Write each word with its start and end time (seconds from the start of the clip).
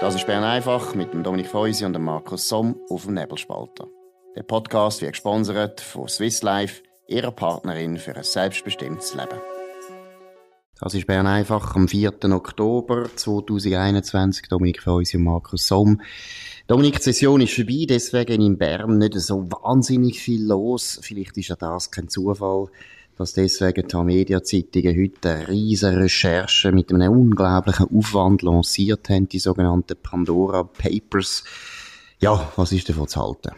Das 0.00 0.14
ist 0.14 0.26
Bern 0.26 0.44
einfach 0.44 0.94
mit 0.94 1.12
dem 1.12 1.22
Dominik 1.22 1.48
Feusi 1.48 1.84
und 1.84 1.92
dem 1.92 2.04
Markus 2.04 2.48
Somm 2.48 2.74
auf 2.88 3.04
dem 3.04 3.12
Nebelspalter. 3.12 3.86
Der 4.34 4.42
Podcast 4.44 5.02
wird 5.02 5.12
gesponsert 5.12 5.82
von 5.82 6.08
Swiss 6.08 6.42
Life, 6.42 6.82
ihrer 7.06 7.32
Partnerin 7.32 7.98
für 7.98 8.16
ein 8.16 8.24
selbstbestimmtes 8.24 9.14
Leben. 9.14 9.38
Das 10.80 10.94
ist 10.94 11.06
Bern 11.06 11.26
einfach 11.26 11.76
am 11.76 11.86
4. 11.86 12.14
Oktober 12.32 13.10
2021. 13.14 14.48
Dominik 14.48 14.82
Feusi 14.82 15.18
und 15.18 15.24
Markus 15.24 15.66
Somm. 15.66 16.00
Dominik, 16.66 16.96
die 16.96 17.02
Session 17.02 17.42
ist 17.42 17.54
vorbei, 17.54 17.84
deswegen 17.86 18.40
in 18.40 18.56
Bern 18.56 18.96
nicht 18.96 19.20
so 19.20 19.50
wahnsinnig 19.50 20.18
viel 20.18 20.46
los. 20.46 20.98
Vielleicht 21.02 21.36
ist 21.36 21.48
ja 21.48 21.56
das 21.56 21.90
kein 21.90 22.08
Zufall 22.08 22.68
dass 23.20 23.34
deswegen 23.34 23.86
die 23.86 23.96
Media-Zeitungen 23.96 24.96
heute 24.98 25.30
eine 25.30 25.48
riesige 25.48 25.98
Recherche 25.98 26.72
mit 26.72 26.90
einem 26.90 27.12
unglaublichen 27.12 27.86
Aufwand 27.94 28.40
lanciert 28.40 29.10
haben, 29.10 29.28
die 29.28 29.38
sogenannten 29.38 29.94
Pandora 30.02 30.62
Papers. 30.62 31.44
Ja, 32.18 32.50
was 32.56 32.72
ist 32.72 32.88
davon 32.88 33.08
zu 33.08 33.20
halten? 33.20 33.50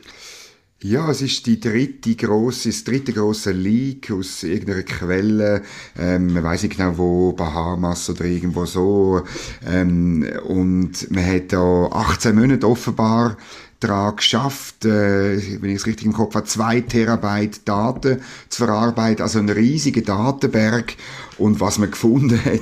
Ja, 0.83 1.09
es 1.13 1.23
ist 1.23 1.47
die 1.47 1.61
dritte 1.61 2.17
grosse, 2.17 2.71
das 2.71 2.83
dritte 2.83 3.13
grosse 3.13 3.53
Leak 3.53 4.11
aus 4.11 4.43
irgendeiner 4.43 4.83
Quelle. 4.83 5.63
Ähm, 5.97 6.33
man 6.33 6.43
weiß 6.43 6.65
nicht 6.65 6.77
genau 6.77 6.99
wo, 6.99 7.33
Bahamas 7.33 8.11
oder 8.11 8.25
irgendwo 8.25 8.67
so. 8.67 9.23
Ähm, 9.65 10.29
und 10.45 11.09
man 11.13 11.25
hat 11.25 11.53
da 11.53 11.87
18 11.87 12.35
Monate 12.35 12.67
offenbar 12.67 13.37
daran 13.83 14.17
geschafft, 14.17 14.85
äh, 14.85 15.61
wenn 15.61 15.71
ich 15.71 15.77
es 15.77 15.87
richtig 15.87 16.07
im 16.07 16.13
Kopf 16.13 16.35
habe, 16.35 16.47
zwei 16.47 16.81
Terabyte 16.81 17.67
Daten 17.67 18.21
zu 18.49 18.65
verarbeiten, 18.65 19.23
also 19.23 19.39
ein 19.39 19.49
riesiger 19.49 20.03
Datenberg. 20.03 20.95
Und 21.39 21.61
was 21.61 21.79
man 21.79 21.91
gefunden 21.91 22.39
hat, 22.45 22.61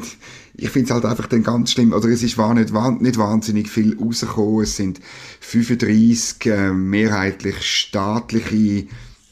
ich 0.55 0.71
finde 0.71 0.87
es 0.87 0.91
halt 0.91 1.05
einfach 1.05 1.27
dann 1.27 1.43
ganz 1.43 1.73
schlimm, 1.73 1.93
oder 1.93 2.09
es 2.09 2.23
ist 2.23 2.37
war 2.37 2.55
nicht, 2.55 2.73
nicht 2.73 3.19
wahnsinnig 3.19 3.69
viel 3.69 3.97
rausgekommen. 3.99 4.63
Es 4.63 4.77
sind 4.77 5.01
35 5.41 6.47
äh, 6.47 6.73
mehrheitlich 6.73 7.63
staatliche 7.63 8.87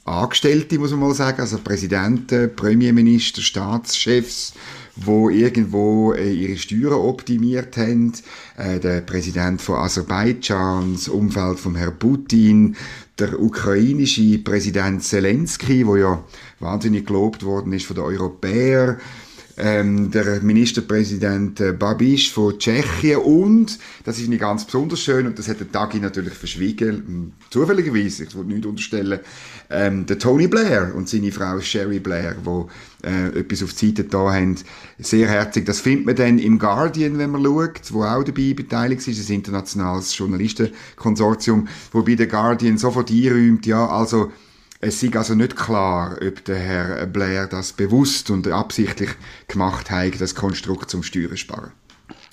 Angestellte, 0.05 0.79
muss 0.79 0.91
man 0.93 1.01
mal 1.01 1.15
sagen, 1.15 1.41
also 1.41 1.59
Präsidenten, 1.59 2.55
Premierminister, 2.57 3.43
Staatschefs, 3.43 4.55
wo 5.05 5.31
irgendwo 5.31 6.13
äh, 6.13 6.33
ihre 6.33 6.57
Steuern 6.57 6.95
optimiert 6.95 7.77
haben. 7.77 8.13
Äh, 8.57 8.81
der 8.81 9.01
Präsident 9.01 9.61
von 9.61 9.77
Aserbaidschan, 9.77 10.95
das 10.95 11.09
Umfeld 11.09 11.59
von 11.59 11.77
Herrn 11.77 11.99
Putin, 11.99 12.77
der 13.19 13.41
ukrainische 13.41 14.39
Präsident 14.39 15.03
Zelensky, 15.03 15.87
wo 15.87 15.97
ja 15.97 16.23
wahnsinnig 16.61 17.07
gelobt 17.07 17.45
worden 17.45 17.73
ist 17.73 17.87
von 17.87 17.97
den 17.97 18.05
Europäern, 18.05 18.99
ähm, 19.59 20.11
der 20.11 20.41
Ministerpräsident 20.41 21.61
äh, 21.61 21.73
Babiš 21.73 22.33
von 22.33 22.59
Tschechien 22.59 23.19
und, 23.19 23.79
das 24.05 24.19
ist 24.19 24.29
nicht 24.29 24.41
ganz 24.41 24.65
besonders 24.65 25.01
schön, 25.01 25.27
und 25.27 25.39
das 25.39 25.49
hat 25.49 25.61
der 25.61 25.71
Tagi 25.71 25.99
natürlich 25.99 26.35
verschwiegen, 26.35 26.89
hm, 26.89 27.33
zufälligerweise, 27.51 28.25
ich 28.25 28.37
wollte 28.37 28.53
nicht 28.53 28.67
unterstellen, 28.67 29.21
ähm, 29.71 30.07
der 30.07 30.19
Tony 30.19 30.47
Blair 30.47 30.93
und 30.95 31.09
seine 31.09 31.33
Frau 31.33 31.61
Sherry 31.61 31.99
Blair, 31.99 32.37
wo 32.43 32.69
äh, 33.05 33.39
etwas 33.39 33.63
auf 33.63 33.75
die 33.75 33.89
Seite 33.89 34.05
da 34.05 34.33
haben, 34.33 34.57
sehr 34.99 35.29
herzig. 35.29 35.67
Das 35.67 35.81
findet 35.81 36.07
man 36.07 36.17
dann 36.17 36.39
im 36.39 36.59
Guardian, 36.59 37.19
wenn 37.19 37.31
man 37.31 37.45
schaut, 37.45 37.93
wo 37.93 38.05
auch 38.05 38.25
dabei 38.25 38.55
beteiligt 38.55 39.07
ist, 39.07 39.29
ein 39.29 39.35
internationales 39.35 40.17
Journalistenkonsortium, 40.17 41.69
wobei 41.93 42.15
der 42.15 42.27
Guardian 42.29 42.79
sofort 42.79 43.11
einräumt, 43.11 43.67
ja, 43.67 43.87
also 43.87 44.33
es 44.81 45.03
ist 45.03 45.17
also 45.17 45.35
nicht 45.35 45.57
klar, 45.57 46.17
ob 46.25 46.45
der 46.45 46.59
Herr 46.59 47.07
Blair 47.07 47.47
das 47.47 47.73
bewusst 47.73 48.31
und 48.31 48.47
absichtlich 48.49 49.11
gemacht 49.49 49.91
hat, 49.91 50.21
das 50.21 50.35
Konstrukt 50.35 50.91
zum 50.91 51.03
Steuern 51.03 51.37
sparen. 51.37 51.73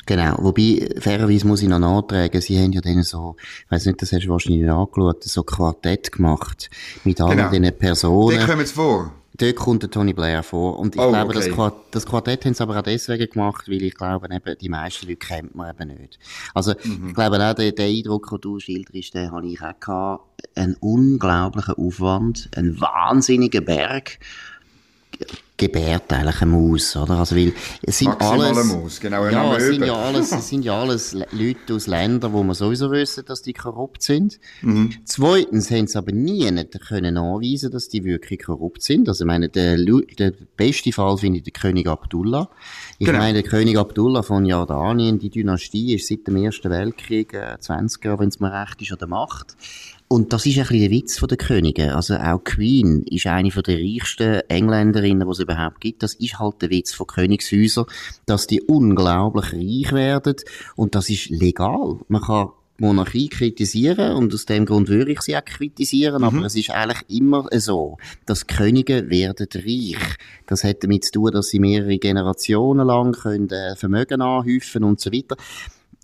Genau. 0.05 0.35
Wobei, 0.37 0.87
fairerweise 0.99 1.47
muss 1.47 1.63
ich 1.63 1.67
noch 1.67 1.79
nachtragen, 1.79 2.39
sie 2.39 2.61
haben 2.61 2.71
ja 2.71 2.81
dann 2.81 3.01
so, 3.01 3.35
ich 3.65 3.71
weiss 3.71 3.85
nicht, 3.85 3.99
das 4.01 4.11
hast 4.11 4.25
du 4.25 4.29
wahrscheinlich 4.29 4.69
angeschaut, 4.69 5.23
so 5.23 5.43
Quartett 5.43 6.11
gemacht. 6.11 6.69
Mit 7.03 7.19
all 7.21 7.35
genau. 7.35 7.49
diesen 7.49 7.77
Personen. 7.77 8.39
Die 8.39 8.45
kommen 8.45 8.59
jetzt 8.59 8.73
vor. 8.73 9.11
Dort 9.37 9.55
kommt 9.55 9.83
der 9.83 9.91
Tony 9.91 10.13
Blair 10.13 10.43
vor. 10.43 10.79
Und 10.79 10.95
ich 10.95 11.01
oh, 11.01 11.09
glaube, 11.09 11.31
okay. 11.31 11.47
das, 11.47 11.55
Quart 11.55 11.75
das 11.91 12.05
Quartett 12.05 12.45
haben 12.45 12.53
sie 12.53 12.63
aber 12.63 12.77
auch 12.77 12.83
deswegen 12.83 13.29
gemacht, 13.29 13.67
weil 13.67 13.83
ich 13.83 13.93
glaube, 13.93 14.27
eben, 14.33 14.57
die 14.57 14.69
meisten 14.69 15.07
Leute 15.07 15.17
kennt 15.17 15.55
man 15.55 15.75
eben 15.75 15.97
nicht. 15.99 16.19
Also, 16.53 16.73
mhm. 16.83 17.09
ich 17.09 17.13
glaube 17.13 17.37
auch, 17.43 17.53
der, 17.53 17.71
der 17.71 17.87
Eindruck, 17.87 18.29
den 18.29 18.41
du 18.41 18.59
schilderst, 18.59 19.13
den 19.13 19.31
habe 19.31 19.47
ich 19.47 19.61
auch 19.61 19.79
gehabt. 19.79 20.23
Ein 20.55 20.75
unglaublicher 20.79 21.77
Aufwand, 21.77 22.49
ein 22.55 22.79
wahnsinniger 22.79 23.61
Berg 23.61 24.19
gebärt 25.57 26.11
eigentlich 26.11 26.41
eine 26.41 26.51
Maus, 26.51 26.95
oder? 26.97 27.19
Also, 27.19 27.35
weil 27.35 27.53
es 27.81 27.97
sind 27.97 28.09
Maximale 28.09 28.47
alles, 28.47 28.65
Maus, 28.65 28.99
genau, 28.99 29.25
ja, 29.27 29.55
es 29.55 29.67
sind 29.67 29.85
ja 29.85 29.95
alles, 29.95 30.31
es 30.33 30.49
sind 30.49 30.65
ja 30.65 30.81
alles 30.81 31.13
Leute 31.31 31.73
aus 31.73 31.87
Ländern, 31.87 32.33
wo 32.33 32.43
man 32.43 32.55
sowieso 32.55 32.91
wissen, 32.91 33.23
dass 33.25 33.41
die 33.41 33.53
korrupt 33.53 34.01
sind. 34.01 34.39
Mhm. 34.61 34.93
Zweitens 35.05 35.71
haben 35.71 35.87
sie 35.87 35.97
aber 35.97 36.11
nie 36.11 36.45
können 36.87 37.13
nachweisen, 37.13 37.71
dass 37.71 37.87
die 37.87 38.03
wirklich 38.03 38.43
korrupt 38.43 38.81
sind. 38.81 39.07
Also, 39.07 39.23
ich 39.23 39.27
meine, 39.27 39.47
der, 39.47 39.77
der 39.77 40.33
beste 40.57 40.91
Fall 40.91 41.17
finde 41.17 41.37
ich 41.37 41.43
der 41.43 41.53
König 41.53 41.87
Abdullah. 41.87 42.49
Ich 42.99 43.05
genau. 43.05 43.19
meine, 43.19 43.41
der 43.41 43.49
König 43.49 43.77
Abdullah 43.77 44.23
von 44.23 44.45
Jordanien, 44.45 45.19
die 45.19 45.29
Dynastie 45.29 45.95
ist 45.95 46.07
seit 46.07 46.27
dem 46.27 46.35
Ersten 46.35 46.69
Weltkrieg, 46.69 47.33
äh, 47.33 47.57
20 47.59 48.03
Jahre, 48.03 48.19
wenn 48.19 48.29
es 48.29 48.39
mir 48.39 48.51
recht 48.51 48.81
ist, 48.81 48.91
an 48.91 48.99
der 48.99 49.07
Macht. 49.07 49.55
Und 50.07 50.33
das 50.33 50.45
ist 50.45 50.57
ein 50.57 50.63
bisschen 50.63 50.81
der 50.81 50.91
Witz 50.91 51.17
von 51.17 51.27
der 51.27 51.37
Könige. 51.37 51.95
Also 51.95 52.15
auch 52.15 52.43
Queen 52.43 53.03
ist 53.09 53.25
eine 53.25 53.49
von 53.49 53.63
der 53.63 53.79
reichsten 53.79 54.41
Engländerinnen, 54.49 55.27
die 55.27 55.31
es 55.31 55.39
überhaupt 55.39 55.81
gibt. 55.81 56.03
Das 56.03 56.13
ist 56.13 56.37
halt 56.39 56.61
der 56.61 56.69
Witz 56.69 56.93
von 56.93 57.07
Königshäusern, 57.07 57.85
dass 58.25 58.45
die 58.45 58.61
unglaublich 58.61 59.51
reich 59.51 59.93
werden. 59.93 60.35
Und 60.75 60.93
das 60.93 61.09
ist 61.09 61.29
legal. 61.29 61.99
Man 62.07 62.21
kann 62.21 62.49
Monarchie 62.77 63.29
kritisieren 63.29 64.15
und 64.15 64.33
aus 64.33 64.45
dem 64.45 64.65
Grund 64.65 64.89
würde 64.89 65.13
ich 65.13 65.21
sie 65.21 65.37
auch 65.37 65.45
kritisieren, 65.45 66.17
mhm. 66.17 66.23
aber 66.23 66.45
es 66.45 66.55
ist 66.55 66.71
eigentlich 66.71 67.03
immer 67.07 67.47
so, 67.53 67.97
dass 68.25 68.47
Könige 68.47 69.09
werden 69.09 69.47
reich. 69.53 70.17
Das 70.45 70.63
hat 70.63 70.83
damit 70.83 71.05
zu 71.05 71.11
tun, 71.13 71.31
dass 71.31 71.47
sie 71.47 71.59
mehrere 71.59 71.97
Generationen 71.97 72.85
lang 72.85 73.13
können, 73.13 73.49
äh, 73.49 73.75
Vermögen 73.77 74.21
anhäufen 74.21 74.83
und 74.83 74.99
so 74.99 75.11
weiter. 75.11 75.37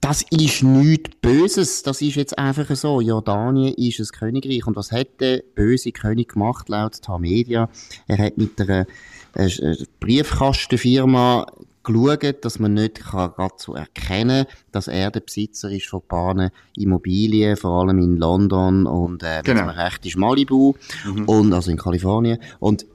Das 0.01 0.23
ist 0.31 0.63
nichts 0.63 1.12
Böses. 1.22 1.84
Das 1.84 2.01
ist 2.01 2.16
jetzt 2.16 2.38
einfach 2.38 2.75
so. 2.75 3.01
Jordanien 3.01 3.75
ist 3.75 4.00
ein 4.00 4.07
Königreich. 4.07 4.66
Und 4.66 4.75
was 4.75 4.91
hat 4.91 5.22
der 5.22 5.44
böse 5.53 5.91
König 5.91 6.34
gemacht, 6.34 6.69
laut 6.69 7.00
Tamedia? 7.01 7.69
Er 8.07 8.17
hat 8.17 8.35
mit 8.35 8.59
einer 8.59 8.88
äh, 9.35 9.75
Briefkastenfirma 10.00 11.45
geschaut, 11.84 12.44
dass 12.44 12.59
man 12.59 12.73
nicht 12.73 12.95
kann 12.95 13.31
gerade 13.31 13.56
so 13.57 13.73
erkennen 13.73 14.45
dass 14.72 14.88
er 14.88 15.09
der 15.09 15.22
Besitzer 15.22 15.72
ist 15.72 15.88
von 15.88 16.01
Bahnen 16.07 16.51
Immobilien, 16.78 17.57
vor 17.57 17.81
allem 17.81 17.97
in 17.97 18.18
London 18.18 18.85
und 18.85 19.23
äh, 19.23 19.41
genau. 19.44 19.68
recht 19.68 20.06
ist 20.06 20.16
Malibu 20.16 20.75
mhm. 21.06 21.25
und 21.25 21.53
also 21.53 21.72
in 21.72 21.78
Kalifornien 21.78 22.38
und 22.59 22.85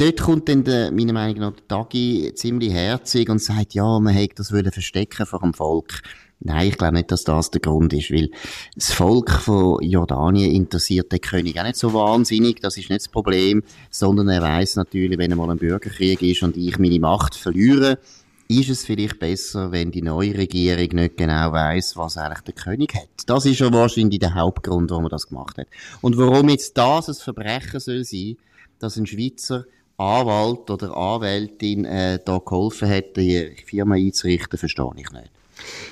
Dort 0.00 0.20
kommt 0.20 0.48
dann 0.48 0.62
der, 0.62 0.92
meiner 0.92 1.12
Meinung 1.12 1.40
nach 1.40 1.52
der 1.54 1.66
Tagi 1.66 2.30
ziemlich 2.36 2.72
herzig 2.72 3.28
und 3.28 3.42
sagt, 3.42 3.74
ja, 3.74 3.98
man 3.98 4.14
hätte 4.14 4.36
das 4.36 4.52
wollen 4.52 4.70
verstecken 4.70 5.26
vor 5.26 5.40
dem 5.40 5.54
Volk. 5.54 6.02
Nein, 6.38 6.68
ich 6.68 6.78
glaube 6.78 6.94
nicht, 6.94 7.10
dass 7.10 7.24
das 7.24 7.50
der 7.50 7.60
Grund 7.60 7.92
ist, 7.92 8.12
weil 8.12 8.30
das 8.76 8.92
Volk 8.92 9.28
von 9.28 9.82
Jordanien 9.82 10.54
interessiert 10.54 11.10
den 11.10 11.20
König 11.20 11.58
auch 11.58 11.64
nicht 11.64 11.74
so 11.74 11.92
wahnsinnig, 11.94 12.60
das 12.60 12.76
ist 12.76 12.90
nicht 12.90 13.00
das 13.00 13.08
Problem, 13.08 13.64
sondern 13.90 14.28
er 14.28 14.40
weiß 14.40 14.76
natürlich, 14.76 15.18
wenn 15.18 15.32
einmal 15.32 15.50
ein 15.50 15.58
Bürgerkrieg 15.58 16.22
ist 16.22 16.44
und 16.44 16.56
ich 16.56 16.78
meine 16.78 17.00
Macht 17.00 17.34
verliere, 17.34 17.98
ist 18.46 18.70
es 18.70 18.84
vielleicht 18.84 19.18
besser, 19.18 19.72
wenn 19.72 19.90
die 19.90 20.02
neue 20.02 20.38
Regierung 20.38 20.90
nicht 20.92 21.16
genau 21.16 21.50
weiß, 21.50 21.96
was 21.96 22.16
eigentlich 22.16 22.42
der 22.42 22.54
König 22.54 22.94
hat. 22.94 23.08
Das 23.26 23.46
ist 23.46 23.58
ja 23.58 23.72
wahrscheinlich 23.72 24.20
der 24.20 24.36
Hauptgrund, 24.36 24.90
warum 24.90 25.02
man 25.02 25.10
das 25.10 25.26
gemacht 25.26 25.58
hat. 25.58 25.66
Und 26.02 26.16
warum 26.18 26.50
jetzt 26.50 26.78
das 26.78 27.08
ein 27.08 27.14
Verbrechen 27.16 27.80
soll 27.80 28.04
sein, 28.04 28.36
dass 28.78 28.96
ein 28.96 29.06
Schweizer 29.06 29.64
Anwalt 29.98 30.70
oder 30.70 30.96
Anwältin 30.96 31.84
äh, 31.84 32.18
da 32.24 32.38
geholfen 32.38 32.88
hat, 32.88 33.16
die 33.16 33.54
Firma 33.66 33.96
einzurichten, 33.96 34.58
verstehe 34.58 34.90
ich 34.96 35.10
nicht. 35.10 35.30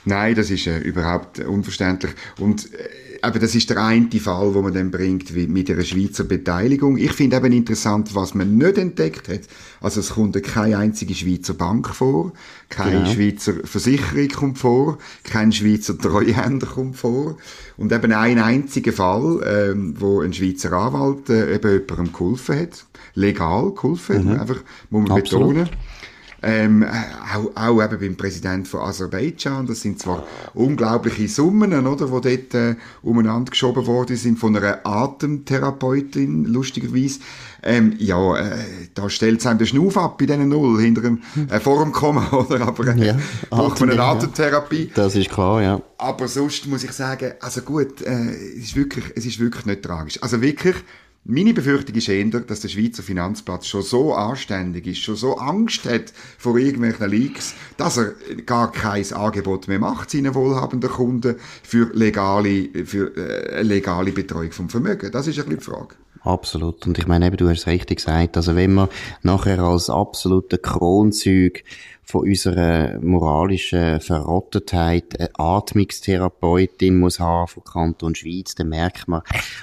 Nein, 0.04 0.34
das 0.34 0.50
ist 0.50 0.66
äh, 0.66 0.78
überhaupt 0.78 1.40
unverständlich. 1.40 2.12
Und 2.38 2.72
äh, 2.72 2.88
aber 3.26 3.40
das 3.40 3.56
ist 3.56 3.68
der 3.70 3.82
eine 3.82 4.08
Fall, 4.20 4.54
wo 4.54 4.62
man 4.62 4.72
dann 4.72 4.92
bringt 4.92 5.34
mit 5.34 5.68
einer 5.68 5.82
Schweizer 5.82 6.22
Beteiligung. 6.22 6.96
Ich 6.96 7.10
finde 7.10 7.36
eben 7.38 7.52
interessant, 7.52 8.14
was 8.14 8.34
man 8.34 8.56
nicht 8.56 8.78
entdeckt 8.78 9.28
hat. 9.28 9.40
Also 9.80 9.98
es 9.98 10.10
kommt 10.10 10.40
keine 10.44 10.78
einzige 10.78 11.12
Schweizer 11.12 11.54
Bank 11.54 11.88
vor, 11.88 12.32
keine 12.68 13.00
genau. 13.00 13.10
Schweizer 13.10 13.54
Versicherung 13.64 14.28
kommt 14.28 14.58
vor, 14.58 14.98
kein 15.24 15.50
Schweizer 15.50 15.98
Treuhänder 15.98 16.68
kommt 16.68 16.96
vor 16.96 17.36
und 17.76 17.90
eben 17.90 18.12
ein 18.12 18.38
einziger 18.38 18.92
Fall, 18.92 19.40
ähm, 19.44 19.94
wo 19.98 20.20
ein 20.20 20.32
Schweizer 20.32 20.72
Anwalt 20.72 21.28
äh, 21.28 21.56
eben 21.56 21.72
jemandem 21.72 22.12
geholfen 22.12 22.60
hat, 22.60 22.86
legal 23.14 23.72
geholfen, 23.72 24.24
mhm. 24.24 24.40
einfach 24.40 24.62
muss 24.90 25.08
man 25.08 25.18
Absolut. 25.18 25.48
betonen. 25.48 25.70
Ähm, 26.48 26.86
auch, 27.34 27.50
auch 27.56 27.82
eben 27.82 27.98
beim 27.98 28.16
Präsident 28.16 28.68
von 28.68 28.80
Aserbaidschan. 28.82 29.66
Das 29.66 29.80
sind 29.80 29.98
zwar 29.98 30.24
unglaubliche 30.54 31.26
Summen, 31.26 31.86
oder, 31.86 32.06
die 32.20 32.36
dort 32.36 32.54
äh, 32.54 32.76
umeinander 33.02 33.50
geschoben 33.50 33.84
worden 33.86 34.16
sind 34.16 34.38
von 34.38 34.54
einer 34.56 34.78
Atemtherapeutin, 34.84 36.44
lustigerweise. 36.44 37.18
Ähm, 37.64 37.94
ja, 37.98 38.36
äh, 38.36 38.58
da 38.94 39.10
stellt 39.10 39.40
es 39.40 39.46
einem 39.46 39.58
den 39.58 39.66
Schnuff 39.66 39.96
ab 39.96 40.18
bei 40.18 40.26
diesen 40.26 40.48
Null 40.48 40.80
hinter 40.80 41.00
dem, 41.00 41.20
äh, 41.50 41.58
vor 41.58 41.82
dem 41.82 41.90
Komma, 41.90 42.30
oder? 42.32 42.60
Aber 42.60 42.86
äh, 42.86 43.06
ja, 43.06 43.16
braucht 43.50 43.80
man 43.80 43.90
eine 43.90 44.02
Atemtherapie. 44.02 44.92
Das 44.94 45.16
ist 45.16 45.30
klar, 45.30 45.60
ja. 45.60 45.82
Aber 45.98 46.28
sonst 46.28 46.66
muss 46.68 46.84
ich 46.84 46.92
sagen, 46.92 47.32
also 47.40 47.62
gut, 47.62 48.02
äh, 48.02 48.30
es, 48.56 48.66
ist 48.66 48.76
wirklich, 48.76 49.06
es 49.16 49.26
ist 49.26 49.40
wirklich 49.40 49.66
nicht 49.66 49.82
tragisch. 49.82 50.22
Also 50.22 50.40
wirklich, 50.40 50.76
meine 51.28 51.54
Befürchtung 51.54 51.94
ist 51.96 52.08
eher, 52.08 52.24
dass 52.24 52.60
der 52.60 52.68
Schweizer 52.68 53.02
Finanzplatz 53.02 53.66
schon 53.66 53.82
so 53.82 54.14
anständig 54.14 54.86
ist, 54.86 54.98
schon 54.98 55.16
so 55.16 55.36
Angst 55.38 55.84
hat 55.84 56.12
vor 56.38 56.56
irgendwelchen 56.56 57.10
Leaks, 57.10 57.54
dass 57.76 57.96
er 57.96 58.12
gar 58.44 58.70
kein 58.70 59.12
Angebot 59.12 59.68
mehr 59.68 59.78
macht 59.78 60.10
seinen 60.10 60.34
wohlhabenden 60.34 60.90
Kunden 60.90 61.36
für 61.62 61.90
legale, 61.94 62.68
für 62.84 63.16
äh, 63.16 63.62
legale 63.62 64.12
Betreuung 64.12 64.52
vom 64.52 64.68
Vermögen. 64.68 65.10
Das 65.10 65.26
ist 65.26 65.38
ein 65.38 65.46
bisschen 65.46 65.58
die 65.58 65.64
Frage. 65.64 65.96
Absolut. 66.22 66.86
Und 66.86 66.98
ich 66.98 67.06
meine 67.06 67.26
eben, 67.26 67.36
du 67.36 67.48
hast 67.48 67.60
es 67.60 67.66
richtig 67.66 67.98
gesagt. 67.98 68.36
Also 68.36 68.56
wenn 68.56 68.74
man 68.74 68.88
nachher 69.22 69.60
als 69.60 69.90
absoluter 69.90 70.58
Kronzeug 70.58 71.62
von 72.06 72.22
unserer 72.22 73.00
moralischen 73.00 74.00
Verrottetheit 74.00 75.18
eine 75.18 75.28
Atmungstherapeutin 75.34 76.98
muss 76.98 77.18
haben 77.18 77.48
von 77.48 77.64
Kanton 77.64 78.14
Schweiz, 78.14 78.54
dann 78.54 78.68
merkt 78.68 79.08
man, 79.08 79.22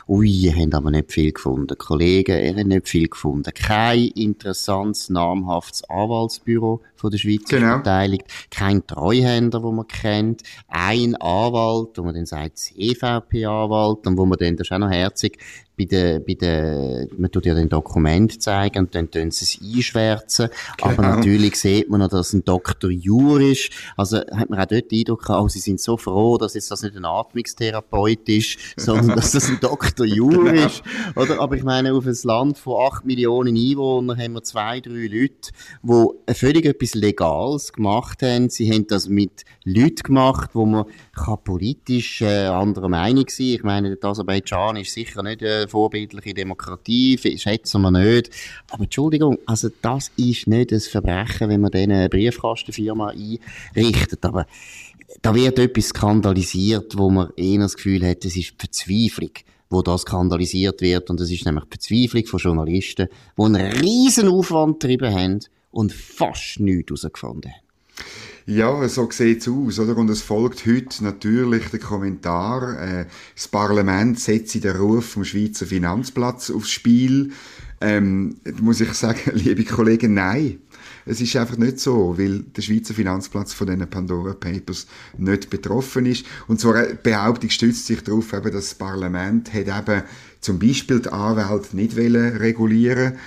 ui, 0.10 0.30
ihr 0.30 0.56
habt 0.56 0.75
aber 0.75 0.92
nicht 0.92 1.13
viel 1.13 1.31
gefunden. 1.31 1.78
Kollegen, 1.78 2.44
ihr 2.44 2.54
habt 2.54 2.68
nicht 2.68 2.90
viel 2.90 3.07
gefunden. 3.07 3.54
Kein 3.54 4.07
interessantes, 4.10 5.10
namhaftes 5.10 5.86
Anwaltsbüro 5.90 6.81
von 6.95 7.12
der 7.12 7.18
Schweizer 7.18 7.60
genau. 7.60 7.78
beteiligt, 7.78 8.25
kein 8.51 8.86
Treuhänder, 8.86 9.63
wo 9.63 9.72
man 9.72 9.88
kennt, 9.88 10.44
ein 10.68 11.16
Anwalt, 11.16 11.98
wo 11.98 12.04
man 12.04 12.13
dann 12.13 12.25
sagt, 12.25 12.74
EVP-Anwalt, 12.75 14.06
und 14.06 14.18
wo 14.18 14.25
man 14.25 14.38
dann, 14.38 14.57
das 14.57 14.68
ist 14.68 14.72
auch 14.74 14.80
noch 14.80 14.92
herzig, 14.92 15.40
bei 15.77 15.85
der, 15.85 16.19
bei 16.19 16.35
der, 16.35 17.07
man 17.17 17.31
tut 17.31 17.45
ja 17.45 17.55
den 17.55 17.69
Dokument 17.69 18.41
zeigen 18.41 18.79
und 18.79 18.95
dann 18.95 19.09
tun 19.09 19.31
sie 19.31 19.45
es 19.45 19.59
einschwärzen. 19.61 20.49
Genau. 20.77 20.91
Aber 20.91 21.01
natürlich 21.01 21.55
sieht 21.55 21.89
man 21.89 21.99
noch, 21.99 22.09
dass 22.09 22.27
es 22.27 22.33
ein 22.33 22.45
Dr. 22.45 22.91
Jur 22.91 23.41
ist. 23.41 23.71
Also 23.97 24.17
hat 24.17 24.49
man 24.49 24.59
auch 24.59 24.65
dort 24.65 24.91
den 24.91 24.99
Eindruck 24.99 25.23
gehabt, 25.23 25.43
oh, 25.43 25.47
sie 25.47 25.59
sind 25.59 25.81
so 25.81 25.97
froh, 25.97 26.37
dass 26.37 26.53
jetzt 26.53 26.69
das 26.69 26.83
nicht 26.83 26.95
ein 26.95 27.05
Atmungstherapeut 27.05 28.29
ist, 28.29 28.57
sondern 28.77 29.15
dass 29.15 29.31
das 29.31 29.49
ein 29.49 29.59
Dr. 29.59 30.05
Jur 30.05 30.43
genau. 30.43 30.67
ist. 30.67 30.83
Oder? 31.15 31.39
Aber 31.39 31.55
ich 31.55 31.63
meine, 31.63 31.93
auf 31.93 32.05
ein 32.05 32.17
Land 32.23 32.57
von 32.57 32.85
acht 32.91 33.05
Millionen 33.05 33.55
Einwohnern 33.55 34.17
haben 34.17 34.33
wir 34.33 34.43
zwei, 34.43 34.79
drei 34.79 35.07
Leute, 35.07 35.51
die 35.81 36.33
völlig 36.33 36.65
etwas 36.65 36.93
Legales 36.93 37.73
gemacht 37.73 38.21
haben. 38.21 38.49
Sie 38.49 38.71
haben 38.71 38.85
das 38.87 39.09
mit 39.09 39.43
Leuten 39.63 40.03
gemacht, 40.03 40.51
wo 40.53 40.65
man 40.65 40.85
kann 41.13 41.38
politisch 41.44 42.21
äh, 42.21 42.48
anderer 42.48 42.89
Meinung 42.89 43.25
sein. 43.30 43.48
Ich 43.48 43.63
meine, 43.63 43.95
der 43.95 44.10
Aserbaidschan 44.10 44.77
ist 44.77 44.94
sicher 44.94 45.21
nicht 45.21 45.42
äh, 45.42 45.68
vorbildliche 45.68 46.33
Demokratie, 46.33 47.18
schätzen 47.38 47.81
wir 47.81 47.92
nicht. 47.92 48.31
Aber 48.71 48.83
Entschuldigung, 48.83 49.38
also 49.45 49.69
das 49.81 50.12
ist 50.18 50.48
nicht 50.48 50.71
ein 50.71 50.80
Verbrechen, 50.80 51.50
wenn 51.50 51.62
man 51.62 51.71
eine 51.74 52.10
Briefkastenfirma 52.10 53.13
einrichtet. 53.75 54.25
Aber 54.25 54.48
da 55.21 55.36
wird 55.36 55.60
etwas 55.60 55.89
skandalisiert, 55.89 56.98
wo 56.98 57.12
man 57.12 57.30
eher 57.38 57.59
das 57.59 57.75
Gefühl 57.75 58.07
hat, 58.07 58.25
es 58.25 58.36
ist 58.36 58.56
Verzweiflung 58.57 59.31
wo 59.74 59.81
das 59.81 60.01
skandalisiert 60.01 60.81
wird. 60.81 61.09
Und 61.09 61.19
das 61.19 61.31
ist 61.31 61.45
nämlich 61.45 61.66
die 61.66 61.71
Verzweiflung 61.71 62.25
von 62.27 62.39
Journalisten, 62.39 63.07
die 63.36 63.42
einen 63.42 63.71
riesen 63.71 64.30
Aufwand 64.30 64.80
getrieben 64.80 65.12
haben 65.13 65.39
und 65.71 65.92
fast 65.92 66.59
nichts 66.59 66.92
herausgefunden 66.92 67.51
haben. 67.51 67.63
Ja, 68.45 68.88
so 68.90 69.10
sieht's 69.10 69.48
aus, 69.48 69.80
oder? 69.80 69.95
Und 69.95 70.10
es 70.10 70.22
folgt 70.22 70.66
heute 70.66 71.01
natürlich 71.01 71.69
der 71.69 71.80
Kommentar, 71.80 72.78
äh, 72.78 73.06
das 73.36 73.48
Parlament 73.48 74.19
setzt 74.19 74.62
den 74.62 74.75
Ruf 74.75 75.12
vom 75.12 75.24
Schweizer 75.24 75.66
Finanzplatz 75.66 76.51
aufs 76.51 76.69
Spiel. 76.69 77.31
Ähm, 77.80 78.36
muss 78.60 78.81
ich 78.81 78.94
sagen, 78.94 79.31
liebe 79.34 79.63
Kollegen, 79.63 80.13
nein. 80.13 80.60
Es 81.06 81.22
ist 81.22 81.36
einfach 81.38 81.57
nicht 81.57 81.80
so, 81.80 82.18
weil 82.18 82.40
der 82.40 82.62
Schweizer 82.62 82.94
Finanzplatz 82.94 83.54
von 83.54 83.68
diesen 83.68 83.90
Pandora 83.90 84.34
Papers 84.34 84.88
nicht 85.18 85.50
betroffen 85.50 86.06
ist. 86.06 86.25
Und 86.48 86.60
zwar 86.60 86.75
eine 86.75 86.95
Behauptung 86.95 87.50
stützt 87.50 87.86
sich 87.86 88.01
darauf, 88.04 88.34
eben, 88.34 88.51
dass 88.51 88.69
das 88.69 88.75
Parlament 88.75 89.54
hat 89.54 89.68
eben 89.68 90.04
zum 90.42 90.60
Beispiel 90.60 91.00
die 91.00 91.10
Anwälte 91.10 91.75
nicht 91.75 91.95
regulieren 91.95 93.18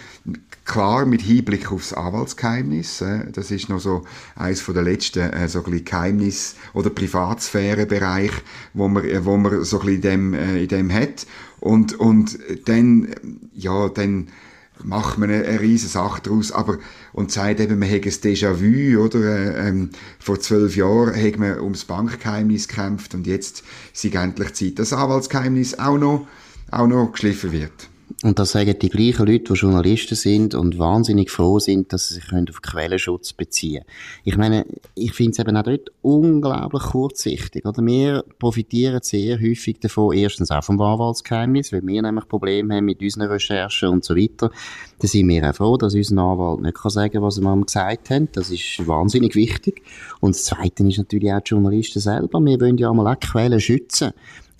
Klar, 0.67 1.07
mit 1.07 1.23
Hinblick 1.23 1.71
aufs 1.71 1.93
Anwaltsgeheimnis. 1.93 3.01
Äh, 3.01 3.31
das 3.31 3.53
ist 3.53 3.69
noch 3.69 3.79
so 3.79 4.05
eins 4.35 4.61
von 4.61 4.75
der 4.75 4.83
letzten 4.83 5.21
äh, 5.21 5.49
so 5.49 5.65
ein 5.65 5.85
Geheimnis- 5.85 6.57
oder 6.75 6.91
Privatsphäre-Bereich, 6.91 8.33
wo 8.75 8.89
man, 8.89 9.05
äh, 9.05 9.25
wo 9.25 9.37
man 9.37 9.63
so 9.65 9.81
ein 9.81 9.89
in 9.89 10.01
dem, 10.01 10.35
äh, 10.35 10.63
in 10.63 10.69
dem 10.69 10.93
hat. 10.93 11.27
Und, 11.61 11.95
und 11.95 12.39
dann, 12.65 13.15
ja, 13.55 13.89
dann 13.89 14.29
macht 14.83 15.19
man 15.19 15.31
eine, 15.31 15.45
eine 15.45 15.61
riesige 15.61 15.93
Sache 15.93 16.23
daraus, 16.25 16.51
aber, 16.51 16.79
und 17.13 17.31
sagt 17.31 17.61
eben, 17.61 17.79
man 17.79 17.89
hätte 17.89 18.09
ein 18.09 18.15
Déjà-vu, 18.15 19.01
oder, 19.01 19.21
äh, 19.21 19.69
ähm, 19.69 19.91
vor 20.19 20.41
zwölf 20.41 20.77
Jahren 20.77 21.15
hat 21.15 21.39
man 21.39 21.61
ums 21.61 21.85
Bankgeheimnis 21.85 22.67
gekämpft 22.67 23.15
und 23.15 23.27
jetzt 23.29 23.63
ist 23.95 24.05
endlich 24.05 24.53
Zeit, 24.55 24.81
dass 24.81 24.91
das 24.91 24.99
Anwaltsgeheimnis 24.99 25.79
auch 25.79 25.97
noch, 25.97 26.27
auch 26.73 26.89
noch 26.89 27.13
geschliffen 27.13 27.53
wird. 27.53 27.89
Und 28.23 28.39
das 28.39 28.53
sagen 28.53 28.79
die 28.81 28.89
gleichen 28.89 29.27
Leute, 29.27 29.53
die 29.53 29.59
Journalisten 29.59 30.15
sind 30.15 30.55
und 30.55 30.79
wahnsinnig 30.79 31.31
froh 31.31 31.59
sind, 31.59 31.93
dass 31.93 32.09
sie 32.09 32.15
sich 32.15 32.25
auf 32.33 32.63
Quellenschutz 32.63 33.33
beziehen 33.33 33.83
können. 33.83 34.23
Ich 34.25 34.37
meine, 34.37 34.67
ich 34.95 35.13
finde 35.13 35.33
es 35.33 35.39
eben 35.41 35.57
auch 35.57 35.65
dort 35.65 35.91
unglaublich 36.03 36.83
kurzsichtig. 36.85 37.67
Oder 37.67 37.85
wir 37.85 38.25
profitieren 38.39 39.01
sehr 39.03 39.39
häufig 39.41 39.81
davon, 39.81 40.17
erstens 40.17 40.51
auch 40.51 40.65
vom 40.65 40.81
Anwaltsgeheimnis, 40.81 41.73
weil 41.73 41.87
wir 41.87 42.01
nämlich 42.01 42.29
Probleme 42.29 42.77
haben 42.77 42.85
mit 42.85 43.03
unseren 43.03 43.29
Recherchen 43.29 43.89
und 43.89 44.05
so 44.05 44.17
weiter. 44.17 44.51
Da 44.99 45.09
sind 45.09 45.29
wir 45.29 45.51
auch 45.51 45.55
froh, 45.55 45.77
dass 45.77 45.95
unser 45.95 46.17
Anwalt 46.17 46.63
nicht 46.63 46.77
kann 46.77 46.91
sagen 46.91 47.23
was 47.23 47.41
wir 47.41 47.53
ihm 47.53 47.67
gesagt 47.67 48.11
haben. 48.11 48.29
Das 48.33 48.51
ist 48.51 48.87
wahnsinnig 48.87 49.35
wichtig. 49.35 49.83
Und 50.21 50.35
das 50.35 50.45
Zweite 50.45 50.87
ist 50.87 50.99
natürlich 50.99 51.33
auch 51.33 51.41
die 51.41 51.51
Journalisten 51.51 52.01
selber. 52.01 52.41
Wir 52.41 52.61
wollen 52.61 52.79
ja 52.79 52.91
einmal 52.91 53.15
auch 53.15 53.21
Quellen 53.21 53.61
schützen. 53.61 54.13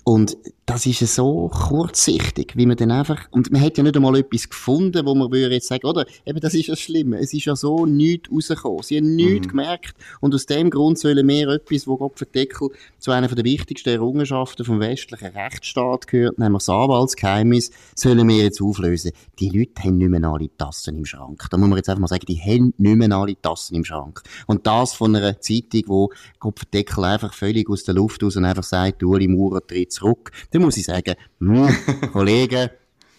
Und 0.03 0.37
das 0.67 0.85
ist 0.85 0.99
so 1.15 1.47
kurzsichtig, 1.47 2.51
wie 2.57 2.65
man 2.65 2.75
dann 2.75 2.91
einfach, 2.91 3.21
und 3.31 3.49
man 3.53 3.61
hat 3.61 3.77
ja 3.77 3.83
nicht 3.83 3.95
einmal 3.95 4.17
etwas 4.17 4.49
gefunden, 4.49 5.05
wo 5.05 5.15
man 5.15 5.31
würde 5.31 5.55
jetzt 5.55 5.69
sagen, 5.69 5.87
oder, 5.87 6.05
eben, 6.25 6.41
das 6.41 6.53
ist 6.53 6.67
ja 6.67 6.75
schlimm, 6.75 7.13
es 7.13 7.33
ist 7.33 7.45
ja 7.45 7.55
so 7.55 7.85
nichts 7.85 8.29
rausgekommen, 8.29 8.83
sie 8.83 8.97
haben 8.97 9.15
nichts 9.15 9.47
mhm. 9.47 9.51
gemerkt, 9.51 9.95
und 10.19 10.35
aus 10.35 10.45
dem 10.45 10.69
Grund 10.69 10.99
sollen 10.99 11.25
wir 11.25 11.47
etwas, 11.47 11.87
wo 11.87 11.95
Gott 11.95 12.19
Deckel 12.35 12.69
zu 12.99 13.11
einer 13.11 13.29
der 13.29 13.45
wichtigsten 13.45 13.91
Errungenschaften 13.91 14.65
vom 14.65 14.81
westlichen 14.81 15.27
Rechtsstaat 15.27 16.05
gehört, 16.05 16.37
nämlich 16.37 16.63
das 16.63 16.69
Anwaltsgeheimnis, 16.69 17.71
sollen 17.95 18.27
wir 18.27 18.43
jetzt 18.43 18.61
auflösen. 18.61 19.13
Die 19.39 19.49
Leute 19.49 19.83
haben 19.83 19.97
nicht 19.97 20.09
mehr 20.09 20.29
alle 20.29 20.49
Tassen 20.57 20.97
im 20.97 21.05
Schrank. 21.05 21.45
Da 21.49 21.55
muss 21.55 21.69
man 21.69 21.77
jetzt 21.77 21.87
einfach 21.87 22.01
mal 22.01 22.07
sagen, 22.07 22.25
die 22.27 22.41
haben 22.41 22.73
nicht 22.77 22.97
mehr 22.97 23.11
alle 23.13 23.41
Tassen 23.41 23.75
im 23.75 23.85
Schrank. 23.85 24.21
Und 24.47 24.67
das 24.67 24.93
von 24.93 25.15
einer 25.15 25.39
Zeitung, 25.39 25.83
wo 25.85 26.09
Gott 26.39 26.61
Deckel 26.73 27.05
einfach 27.05 27.33
völlig 27.33 27.69
aus 27.69 27.85
der 27.85 27.95
Luft 27.95 28.21
raus 28.21 28.35
und 28.35 28.43
einfach 28.43 28.63
sagt, 28.63 29.01
Uli 29.01 29.29
Maurer 29.29 29.65
tritt 29.65 29.93
zurück, 29.93 30.31
dann 30.57 30.65
muss 30.65 30.77
ich 30.77 30.85
sagen, 30.85 31.13
hm, 31.39 31.69
Kollegen, 32.11 32.69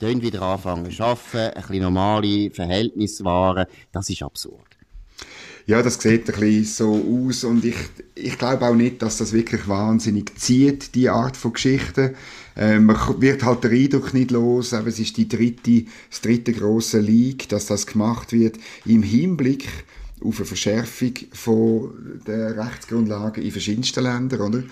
dann 0.00 0.23
wieder 0.23 0.42
anfangen 0.42 0.90
zu 0.90 1.02
arbeiten, 1.02 1.57
ein 1.57 1.62
bisschen 1.62 1.83
normale 1.83 2.50
Verhältnisse 2.50 3.25
wahren, 3.25 3.66
das 3.92 4.11
ist 4.11 4.23
absurd. 4.23 4.66
Ja, 5.66 5.83
das 5.83 6.00
sieht 6.00 6.28
ein 6.30 6.40
bisschen 6.40 6.64
so 6.64 7.26
aus 7.28 7.45
und 7.45 7.64
ich, 7.64 7.76
ich 8.14 8.38
glaube 8.38 8.66
auch 8.66 8.75
nicht, 8.75 9.02
dass 9.02 9.18
das 9.18 9.33
wirklich 9.33 9.68
wahnsinnig 9.68 10.37
zieht, 10.38 10.95
die 10.95 11.11
Art 11.11 11.37
von 11.37 11.52
Geschichte. 11.52 12.14
Äh, 12.57 12.78
man 12.80 12.97
wird 13.21 13.45
halt 13.45 13.64
den 13.64 13.73
Eindruck 13.73 14.14
nicht 14.14 14.30
los, 14.30 14.73
aber 14.73 14.88
es 14.88 14.99
ist 14.99 15.16
die 15.16 15.28
dritte, 15.28 15.85
das 16.11 16.23
dritte 16.23 16.52
große 16.52 17.00
League, 17.00 17.49
dass 17.50 17.66
das 17.66 17.87
gemacht 17.87 18.33
wird 18.33 18.59
im 18.87 19.02
Hinblick 19.02 19.68
auf 20.25 20.38
eine 20.38 20.47
Verschärfung 20.47 21.12
von 21.33 22.21
der 22.26 22.57
Rechtsgrundlagen 22.57 23.42
in 23.42 23.52
verschiedensten 23.52 24.02
Ländern, 24.02 24.40
oder? 24.40 24.62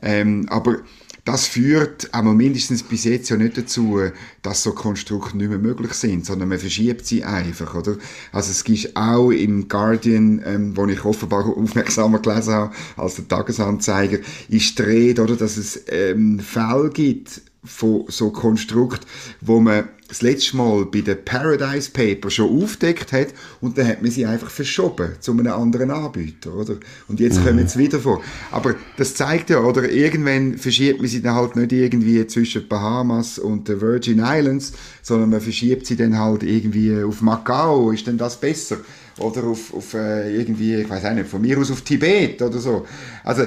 Ähm, 0.00 0.46
aber 0.48 0.78
das 1.24 1.46
führt 1.46 2.12
aber 2.12 2.34
mindestens 2.34 2.82
bis 2.82 3.04
jetzt 3.04 3.30
ja 3.30 3.36
nicht 3.36 3.56
dazu, 3.56 3.98
dass 4.42 4.62
so 4.62 4.72
Konstrukte 4.72 5.36
nicht 5.38 5.48
mehr 5.48 5.58
möglich 5.58 5.94
sind, 5.94 6.26
sondern 6.26 6.50
man 6.50 6.58
verschiebt 6.58 7.06
sie 7.06 7.24
einfach, 7.24 7.74
oder? 7.74 7.96
Also 8.30 8.50
es 8.50 8.62
gibt 8.62 8.94
auch 8.94 9.30
im 9.30 9.68
Guardian, 9.68 10.42
ähm, 10.44 10.76
wo 10.76 10.86
ich 10.86 11.04
offenbar 11.04 11.46
aufmerksamer 11.56 12.18
gelesen 12.18 12.52
habe 12.52 12.74
als 12.96 13.14
der 13.14 13.28
Tagesanzeiger, 13.28 14.18
ist 14.48 14.78
die 14.78 15.18
oder, 15.18 15.36
dass 15.36 15.56
es 15.56 15.82
ähm, 15.88 16.40
Fälle 16.40 16.90
gibt 16.90 17.40
von 17.64 18.04
so 18.08 18.30
Konstrukt, 18.30 19.06
wo 19.40 19.60
man 19.60 19.88
das 20.08 20.20
letzte 20.20 20.56
Mal 20.56 20.84
bei 20.86 21.00
den 21.00 21.24
Paradise 21.24 21.90
Papers 21.90 22.34
schon 22.34 22.62
aufdeckt 22.62 23.12
hat 23.12 23.28
und 23.60 23.78
dann 23.78 23.88
hat 23.88 24.02
man 24.02 24.10
sie 24.10 24.26
einfach 24.26 24.50
verschoben 24.50 25.12
zu 25.20 25.32
einem 25.32 25.46
anderen 25.46 25.90
Anbieter, 25.90 26.54
oder? 26.54 26.76
Und 27.08 27.20
jetzt 27.20 27.40
mhm. 27.40 27.46
kommen 27.46 27.68
sie 27.68 27.78
wieder 27.78 27.98
vor. 27.98 28.22
Aber 28.50 28.74
das 28.96 29.14
zeigt 29.14 29.50
ja, 29.50 29.60
oder? 29.60 29.88
Irgendwann 29.90 30.58
verschiebt 30.58 31.00
man 31.00 31.08
sie 31.08 31.22
dann 31.22 31.34
halt 31.34 31.56
nicht 31.56 31.72
irgendwie 31.72 32.26
zwischen 32.26 32.68
Bahamas 32.68 33.38
und 33.38 33.68
den 33.68 33.80
Virgin 33.80 34.22
Islands, 34.22 34.72
sondern 35.02 35.30
man 35.30 35.40
verschiebt 35.40 35.86
sie 35.86 35.96
dann 35.96 36.18
halt 36.18 36.42
irgendwie 36.42 37.02
auf 37.02 37.22
Macau. 37.22 37.90
Ist 37.90 38.06
denn 38.06 38.18
das 38.18 38.38
besser? 38.38 38.78
Oder 39.18 39.44
auf, 39.44 39.72
auf 39.72 39.94
äh, 39.94 40.36
irgendwie, 40.36 40.74
ich 40.74 40.90
weiß 40.90 41.04
auch 41.06 41.14
nicht, 41.14 41.28
von 41.28 41.40
mir 41.40 41.56
aus 41.58 41.70
auf 41.70 41.82
Tibet 41.82 42.42
oder 42.42 42.58
so. 42.58 42.84
Also 43.22 43.44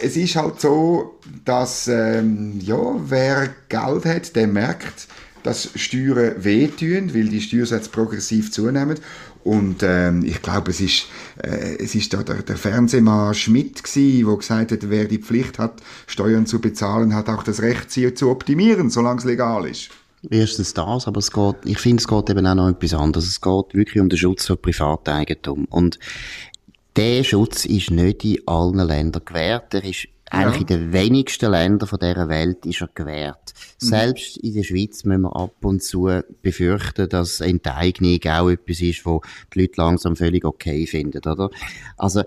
es 0.00 0.16
ist 0.16 0.36
halt 0.36 0.60
so, 0.60 1.18
dass 1.44 1.88
ähm, 1.88 2.58
ja, 2.60 2.78
wer 3.08 3.48
Geld 3.68 4.04
hat, 4.04 4.36
der 4.36 4.46
merkt, 4.46 5.06
dass 5.46 5.70
Steuern 5.76 6.44
wehtun, 6.44 7.14
weil 7.14 7.28
die 7.28 7.40
Steuersätze 7.40 7.88
progressiv 7.90 8.50
zunehmen. 8.50 8.98
Und 9.44 9.84
ähm, 9.84 10.24
ich 10.24 10.42
glaube, 10.42 10.72
es 10.72 10.80
ist, 10.80 11.06
äh, 11.40 11.76
es 11.78 11.94
ist 11.94 12.12
da 12.12 12.24
der, 12.24 12.42
der 12.42 12.56
Fernsehmann 12.56 13.32
Schmidt 13.32 13.80
wo 14.26 14.36
gesagt 14.36 14.72
hat, 14.72 14.90
wer 14.90 15.04
die 15.04 15.18
Pflicht 15.18 15.60
hat, 15.60 15.80
Steuern 16.08 16.46
zu 16.46 16.60
bezahlen, 16.60 17.14
hat 17.14 17.28
auch 17.28 17.44
das 17.44 17.62
Recht, 17.62 17.92
sie 17.92 18.12
zu 18.12 18.28
optimieren, 18.28 18.90
solange 18.90 19.20
es 19.20 19.24
legal 19.24 19.66
ist. 19.68 19.90
Erstens 20.28 20.74
das, 20.74 21.06
aber 21.06 21.20
es 21.20 21.30
geht, 21.30 21.56
ich 21.64 21.78
finde, 21.78 22.00
es 22.00 22.08
geht 22.08 22.28
eben 22.30 22.46
auch 22.46 22.54
noch 22.56 22.68
etwas 22.68 22.94
anderes. 22.94 23.28
Es 23.28 23.40
geht 23.40 23.74
wirklich 23.74 24.00
um 24.00 24.08
den 24.08 24.18
Schutz 24.18 24.46
von 24.46 24.58
Privateigentum. 24.60 25.66
Und 25.66 26.00
der 26.96 27.22
Schutz 27.22 27.66
ist 27.66 27.92
nicht 27.92 28.24
in 28.24 28.40
allen 28.46 28.84
Ländern 28.84 29.22
gewährt. 29.24 29.74
Er 29.74 29.84
ist 29.84 30.08
eigentlich 30.30 30.62
in 30.62 30.66
den 30.66 30.92
wenigsten 30.92 31.50
Ländern 31.50 31.88
von 31.88 31.98
dieser 31.98 32.28
Welt 32.28 32.66
ist 32.66 32.80
er 32.80 32.88
gewährt. 32.94 33.54
Mhm. 33.80 33.86
Selbst 33.86 34.36
in 34.38 34.54
der 34.54 34.64
Schweiz 34.64 35.04
müssen 35.04 35.22
wir 35.22 35.36
ab 35.36 35.54
und 35.62 35.82
zu 35.82 36.08
befürchten, 36.42 37.08
dass 37.08 37.40
Enteignung 37.40 38.18
auch 38.26 38.50
etwas 38.50 38.80
ist, 38.80 39.06
wo 39.06 39.22
die 39.54 39.60
Leute 39.60 39.74
langsam 39.76 40.16
völlig 40.16 40.44
okay 40.44 40.86
finden, 40.86 41.20
oder? 41.28 41.50
Also, 41.96 42.22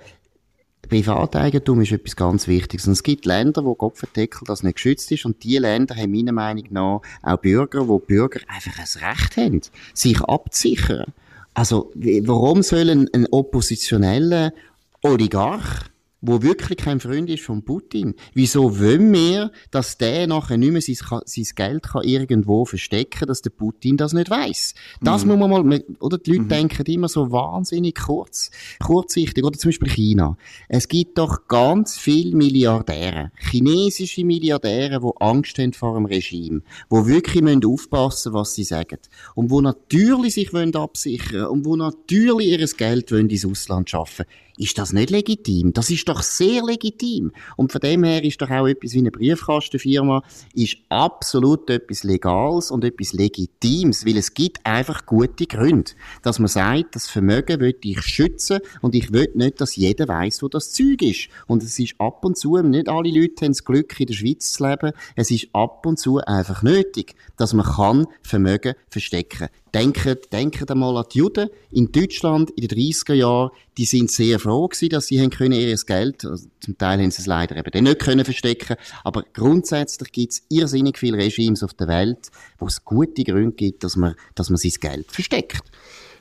Privateigentum 0.88 1.82
ist 1.82 1.92
etwas 1.92 2.16
ganz 2.16 2.48
Wichtiges. 2.48 2.88
Und 2.88 2.94
es 2.94 3.04
gibt 3.04 3.26
Länder, 3.26 3.64
wo 3.64 3.76
Kopfendeckel 3.76 4.42
das 4.46 4.64
nicht 4.64 4.76
geschützt 4.76 5.12
ist. 5.12 5.26
Und 5.26 5.44
diese 5.44 5.62
Länder 5.62 5.96
haben 5.96 6.12
meiner 6.12 6.32
Meinung 6.32 6.66
nach 6.72 7.02
auch 7.22 7.38
Bürger, 7.38 7.88
wo 7.88 8.00
Bürger 8.00 8.40
einfach 8.48 8.80
ein 8.80 9.10
Recht 9.10 9.38
haben, 9.38 9.62
sich 9.94 10.20
abzusichern. 10.22 11.14
Also, 11.54 11.92
warum 11.96 12.64
sollen 12.64 13.10
ein 13.14 13.28
oppositioneller 13.30 14.54
Oligarch 15.02 15.89
wo 16.22 16.42
wirklich 16.42 16.78
kein 16.78 17.00
Freund 17.00 17.30
ist 17.30 17.44
von 17.44 17.64
Putin. 17.64 18.16
Wieso 18.34 18.80
wollen 18.80 19.12
wir, 19.14 19.52
dass 19.72 19.98
der 19.98 20.28
nachher 20.28 20.58
nicht 20.58 20.72
mehr 20.72 20.82
sein, 20.82 21.22
sein 21.26 21.46
Geld 21.56 21.84
kann 21.84 22.04
irgendwo 22.04 22.66
verstecken, 22.66 23.28
dass 23.28 23.42
der 23.42 23.52
Putin 23.52 23.98
das 23.98 24.14
nicht 24.14 24.30
weiß? 24.30 24.74
Das 25.02 25.24
mhm. 25.24 25.32
muss 25.32 25.50
man 25.50 25.68
mal, 25.68 25.84
oder 26.00 26.18
die 26.18 26.32
Leute 26.32 26.44
mhm. 26.44 26.50
denken 26.50 26.86
immer 26.92 27.08
so 27.08 27.32
wahnsinnig 27.32 27.96
kurz, 27.96 28.52
kurzsichtig, 28.84 29.44
oder 29.44 29.58
zum 29.58 29.70
Beispiel 29.70 29.90
China. 29.90 30.38
Es 30.68 30.88
gibt 30.88 31.18
doch 31.18 31.48
ganz 31.48 31.98
viele 31.98 32.36
Milliardäre, 32.36 33.32
chinesische 33.38 34.26
Milliardäre, 34.26 35.00
die 35.00 35.22
Angst 35.22 35.58
haben 35.58 35.74
vor 35.74 35.96
dem 35.96 36.06
Regime, 36.06 36.62
wo 36.90 37.08
wirklich 37.08 37.44
müssen 37.44 37.66
aufpassen, 37.66 38.34
was 38.34 38.56
sie 38.56 38.64
sagen. 38.64 39.00
Und 39.36 39.50
wo 39.50 39.62
natürlich 39.62 40.34
sich 40.34 40.54
wollen 40.54 40.76
absichern 40.76 41.46
und 41.46 41.66
wo 41.66 41.76
natürlich 41.76 42.48
ihr 42.48 42.68
Geld 42.78 43.12
wollen 43.12 43.30
ins 43.30 43.46
Ausland 43.46 43.90
schaffen 43.90 44.26
ist 44.60 44.78
das 44.78 44.92
nicht 44.92 45.10
legitim? 45.10 45.72
Das 45.74 45.90
ist 45.90 46.08
doch 46.10 46.22
sehr 46.22 46.64
legitim. 46.64 47.32
Und 47.56 47.72
von 47.72 47.80
dem 47.80 48.04
her 48.04 48.24
ist 48.24 48.42
doch 48.42 48.50
auch 48.50 48.68
etwas 48.68 48.94
wie 48.94 49.00
eine 49.00 49.10
Briefkastenfirma, 49.10 50.22
ist 50.54 50.78
absolut 50.90 51.70
etwas 51.70 52.04
Legales 52.04 52.70
und 52.70 52.84
etwas 52.84 53.14
Legitimes, 53.14 54.06
weil 54.06 54.18
es 54.18 54.34
gibt 54.34 54.66
einfach 54.66 55.06
gute 55.06 55.46
Gründe, 55.46 55.92
dass 56.24 56.40
man 56.40 56.50
sagt, 56.50 56.96
das 56.96 57.08
Vermögen 57.08 57.62
will 57.62 57.76
ich 57.82 58.02
schützen 58.02 58.60
und 58.82 58.96
ich 58.96 59.14
will 59.14 59.32
nicht, 59.34 59.62
dass 59.62 59.78
jeder 59.78 60.08
weiß, 60.10 60.44
wo 60.44 60.50
das 60.50 60.74
Zeug 60.74 61.02
ist. 61.02 61.30
Und 61.48 61.64
es 61.64 61.80
ist 61.80 61.96
ab 61.98 62.26
und 62.26 62.38
zu, 62.38 62.58
nicht 62.58 62.90
alle 62.90 63.12
Leute 63.12 63.46
haben 63.46 63.54
das 63.54 63.64
Glück, 63.64 63.98
in 64.00 64.08
der 64.08 64.14
Schweiz 64.14 64.52
zu 64.52 64.68
leben, 64.68 64.92
es 65.16 65.32
ist 65.32 65.48
ab 65.54 65.86
und 65.86 65.98
zu 65.98 66.18
einfach 66.18 66.64
nötig, 66.64 67.16
dass 67.38 67.54
man 67.54 67.66
kann 67.66 68.08
Vermögen 68.22 68.76
verstecken. 68.90 69.48
Denkt, 69.74 70.34
denkt 70.34 70.72
einmal 70.72 70.98
an 70.98 71.06
die 71.14 71.20
Juden 71.20 71.50
in 71.70 71.92
Deutschland 71.92 72.50
in 72.52 72.68
den 72.68 72.78
30er 72.78 73.14
Jahren. 73.14 73.52
Die 73.78 73.86
sind 73.86 74.10
sehr 74.10 74.40
froh 74.50 74.68
gewesen, 74.68 74.90
dass 74.90 75.08
sie 75.08 75.22
haben 75.22 75.30
können 75.30 75.54
ihr 75.54 75.76
Geld, 75.76 76.26
also 76.26 76.48
zum 76.60 76.78
Teil 76.78 77.00
haben 77.00 77.12
sie 77.12 77.22
es 77.22 77.28
leider 77.28 77.56
eben 77.56 77.72
dann 77.72 77.84
nicht 77.84 78.00
können 78.00 78.26
verstecken, 78.26 78.76
aber 79.04 79.24
grundsätzlich 79.34 80.12
gibt 80.12 80.34
es 80.34 80.44
irrsinnig 80.50 80.98
viele 80.98 81.18
Regimes 81.18 81.64
auf 81.64 81.74
der 81.74 81.88
Welt, 81.88 82.32
wo 82.58 82.66
es 82.66 82.84
gute 82.84 83.24
Gründe 83.24 83.56
gibt, 83.56 83.84
dass 83.84 83.96
man, 83.96 84.16
dass 84.36 84.50
man 84.50 84.58
sein 84.58 84.72
Geld 84.80 85.12
versteckt. 85.12 85.62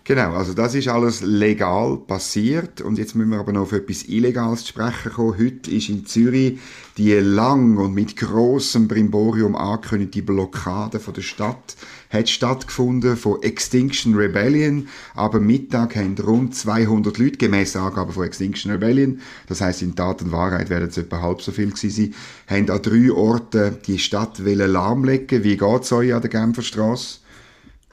Genau, 0.09 0.33
also 0.33 0.55
das 0.55 0.75
ist 0.75 0.88
alles 0.88 1.21
legal 1.21 1.99
passiert 1.99 2.81
und 2.81 2.97
jetzt 2.97 3.15
müssen 3.15 3.31
wir 3.31 3.41
aber 3.41 3.53
noch 3.53 3.65
auf 3.65 3.73
etwas 3.73 4.05
Illegales 4.05 4.62
zu 4.62 4.69
sprechen 4.69 5.12
kommen. 5.12 5.38
Heute 5.38 5.71
ist 5.71 5.91
in 5.91 6.07
Zürich 6.07 6.59
die 6.97 7.12
lang 7.12 7.77
und 7.77 7.93
mit 7.93 8.17
großem 8.17 8.88
Brimborium 8.88 9.55
angekündigte 9.55 10.23
Blockade 10.23 10.99
von 10.99 11.12
der 11.12 11.21
Stadt 11.21 11.77
hat 12.09 12.31
stattgefunden 12.31 13.19
von 13.19 13.43
Extinction 13.43 14.15
Rebellion. 14.15 14.88
Aber 15.15 15.41
Mittag 15.41 15.95
haben 15.95 16.17
rund 16.17 16.55
200 16.55 17.19
Leute, 17.19 17.37
gemäß 17.37 17.77
Angaben 17.77 18.12
von 18.12 18.25
Extinction 18.25 18.73
Rebellion, 18.73 19.21
das 19.47 19.61
heißt 19.61 19.83
in 19.83 19.95
Tat 19.95 20.23
und 20.23 20.33
Wahrheit 20.33 20.71
werden 20.71 20.88
es 20.88 20.97
etwa 20.97 21.21
halb 21.21 21.43
so 21.43 21.53
viel 21.53 21.71
gewesen 21.71 21.91
sein, 21.91 22.15
haben 22.47 22.71
an 22.71 22.81
drei 22.81 23.12
Orten 23.12 23.77
die 23.87 23.99
Stadt 23.99 24.38
lahmlegen. 24.38 25.45
Wie 25.45 25.59
geht 25.59 25.83
es 25.83 25.93
euch 25.93 26.15
an 26.15 26.23
der 26.23 26.31
Genfer 26.31 26.62
Straße? 26.62 27.19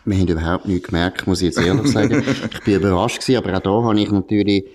Wir 0.05 0.17
haben 0.17 0.27
überhaupt 0.27 0.67
nichts 0.67 0.87
gemerkt, 0.87 1.25
muss 1.25 1.41
ich 1.41 1.47
jetzt 1.47 1.59
ehrlich 1.59 1.91
sagen. 1.91 2.23
ich 2.53 2.61
bin 2.61 2.75
überrascht 2.75 3.21
gewesen, 3.21 3.37
aber 3.37 3.57
auch 3.57 3.61
da 3.61 3.87
habe 3.87 3.99
ich 3.99 4.11
natürlich 4.11 4.65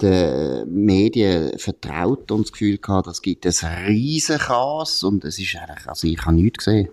den 0.00 0.84
Medien 0.84 1.58
vertraut 1.58 2.30
und 2.30 2.42
das 2.42 2.52
Gefühl 2.52 2.78
gehabt, 2.78 3.06
es 3.06 3.22
gibt 3.22 3.46
ein 3.46 3.86
riesen 3.86 4.38
Chaos 4.38 5.02
und 5.02 5.24
es 5.24 5.38
ist 5.38 5.56
eigentlich, 5.56 5.88
also 5.88 6.06
ich 6.06 6.20
habe 6.24 6.36
nichts 6.36 6.58
gesehen. 6.64 6.88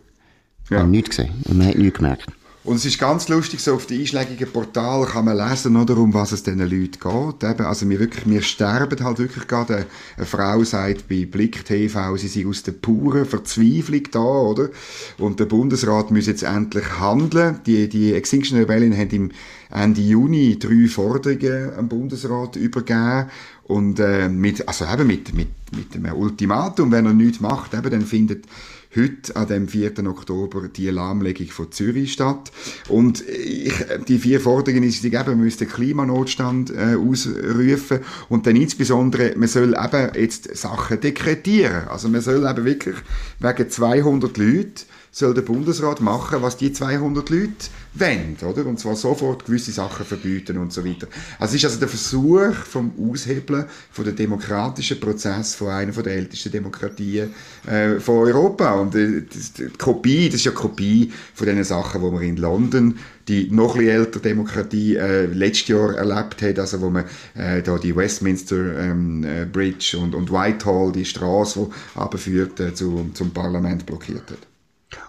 Ich 0.69 0.77
habe 0.77 0.87
nichts 0.87 1.09
gesehen 1.09 1.33
und 1.45 1.57
man 1.57 1.67
hat 1.67 1.75
nichts 1.75 1.97
gemerkt. 1.97 2.25
Und 2.63 2.75
es 2.75 2.85
ist 2.85 2.99
ganz 2.99 3.27
lustig, 3.27 3.59
so 3.59 3.73
auf 3.73 3.87
den 3.87 4.01
einschlägigen 4.01 4.51
Portalen 4.51 5.07
kann 5.07 5.25
man 5.25 5.35
lesen, 5.35 5.75
oder, 5.75 5.97
um 5.97 6.13
was 6.13 6.31
es 6.31 6.43
diesen 6.43 6.59
Leuten 6.59 6.91
geht. 6.91 7.49
Eben, 7.49 7.65
also 7.65 7.89
wir, 7.89 7.99
wirklich, 7.99 8.29
wir 8.29 8.43
sterben 8.43 9.03
halt 9.03 9.17
wirklich 9.17 9.47
gerade. 9.47 9.87
Eine, 10.15 10.25
Frau 10.27 10.63
sagt 10.63 11.09
bei 11.09 11.25
Blick 11.25 11.65
TV, 11.65 12.15
sie 12.17 12.27
sei 12.27 12.47
aus 12.47 12.61
der 12.61 12.73
puren 12.73 13.25
Verzweiflung 13.25 14.03
da, 14.11 14.19
oder? 14.19 14.69
Und 15.17 15.39
der 15.39 15.45
Bundesrat 15.45 16.11
muss 16.11 16.27
jetzt 16.27 16.43
endlich 16.43 16.99
handeln. 16.99 17.61
Die, 17.65 17.89
die 17.89 18.13
Extinction 18.13 18.59
Rebellion 18.59 18.95
hat 18.95 19.11
im 19.11 19.31
Ende 19.71 20.01
Juni 20.01 20.59
drei 20.59 20.87
Forderungen 20.87 21.73
am 21.75 21.89
Bundesrat 21.89 22.57
übergeben. 22.57 23.25
Und 23.63 23.99
äh, 23.99 24.29
mit, 24.29 24.67
also 24.67 24.85
eben 24.85 25.07
mit, 25.07 25.33
mit, 25.33 25.47
mit 25.75 25.95
einem 25.95 26.13
Ultimatum, 26.13 26.91
wenn 26.91 27.07
er 27.07 27.13
nichts 27.13 27.39
macht, 27.39 27.73
eben, 27.73 27.89
dann 27.89 28.05
findet 28.05 28.45
heute, 28.95 29.35
an 29.35 29.47
dem 29.47 29.67
4. 29.67 30.05
Oktober, 30.07 30.67
die 30.67 30.89
Lahmlegung 30.89 31.47
von 31.47 31.71
Zürich 31.71 32.13
statt. 32.13 32.51
Und 32.89 33.27
ich, 33.27 33.73
die 34.07 34.19
vier 34.19 34.39
Forderungen 34.39 34.83
ist, 34.83 35.03
eben, 35.03 35.13
man 35.13 35.39
müsste 35.39 35.65
Klimanotstand 35.65 36.71
äh, 36.71 36.95
ausrufen 36.95 37.99
und 38.29 38.47
dann 38.47 38.55
insbesondere, 38.55 39.33
man 39.37 39.47
soll 39.47 39.75
eben 39.75 40.11
jetzt 40.15 40.55
Sachen 40.55 40.99
dekretieren. 40.99 41.87
Also 41.87 42.09
man 42.09 42.21
soll 42.21 42.47
eben 42.49 42.65
wirklich 42.65 42.95
wegen 43.39 43.69
200 43.69 44.37
Leuten 44.37 44.73
soll 45.13 45.33
der 45.33 45.41
Bundesrat 45.41 45.99
machen, 45.99 46.41
was 46.41 46.55
die 46.55 46.71
200 46.71 47.29
Leute 47.29 47.51
wollen, 47.95 48.37
oder? 48.47 48.65
Und 48.65 48.79
zwar 48.79 48.95
sofort 48.95 49.45
gewisse 49.45 49.71
Sachen 49.71 50.05
verbieten 50.05 50.57
und 50.57 50.71
so 50.71 50.85
weiter. 50.85 51.07
Also 51.37 51.51
es 51.51 51.63
ist 51.63 51.65
also 51.65 51.79
der 51.79 51.89
Versuch 51.89 52.53
vom 52.53 52.93
Aushebeln 52.97 53.65
von 53.91 54.05
der 54.05 54.13
demokratischen 54.13 55.01
Prozess 55.01 55.53
von 55.53 55.67
einer 55.67 55.91
der 55.91 56.13
ältesten 56.13 56.53
Demokratien 56.53 57.33
äh, 57.67 57.99
von 57.99 58.19
Europa. 58.19 58.71
Und 58.75 58.95
äh, 58.95 59.23
das, 59.23 59.51
die 59.51 59.65
Kopie, 59.77 60.27
das 60.27 60.35
ist 60.35 60.45
ja 60.45 60.51
Kopie 60.51 61.11
von 61.33 61.45
den 61.45 61.61
Sachen, 61.65 62.01
wo 62.01 62.09
man 62.09 62.23
in 62.23 62.37
London 62.37 62.97
die 63.27 63.49
noch 63.51 63.75
ein 63.75 63.87
ältere 63.87 64.21
Demokratie 64.21 64.95
äh, 64.95 65.25
letztes 65.25 65.69
Jahr 65.69 65.93
erlebt 65.95 66.41
hat, 66.41 66.57
also 66.57 66.81
wo 66.81 66.89
man 66.89 67.05
äh, 67.35 67.61
da 67.61 67.77
die 67.77 67.95
Westminster 67.95 68.77
ähm, 68.79 69.23
äh, 69.23 69.45
Bridge 69.45 69.97
und, 70.01 70.15
und 70.15 70.31
Whitehall, 70.31 70.91
die 70.91 71.05
Straße, 71.05 71.69
die 71.69 71.99
abführt, 71.99 72.59
äh, 72.59 72.73
zu, 72.73 73.11
zum 73.13 73.31
Parlament 73.31 73.85
blockiert 73.85 74.31
hat. 74.31 74.50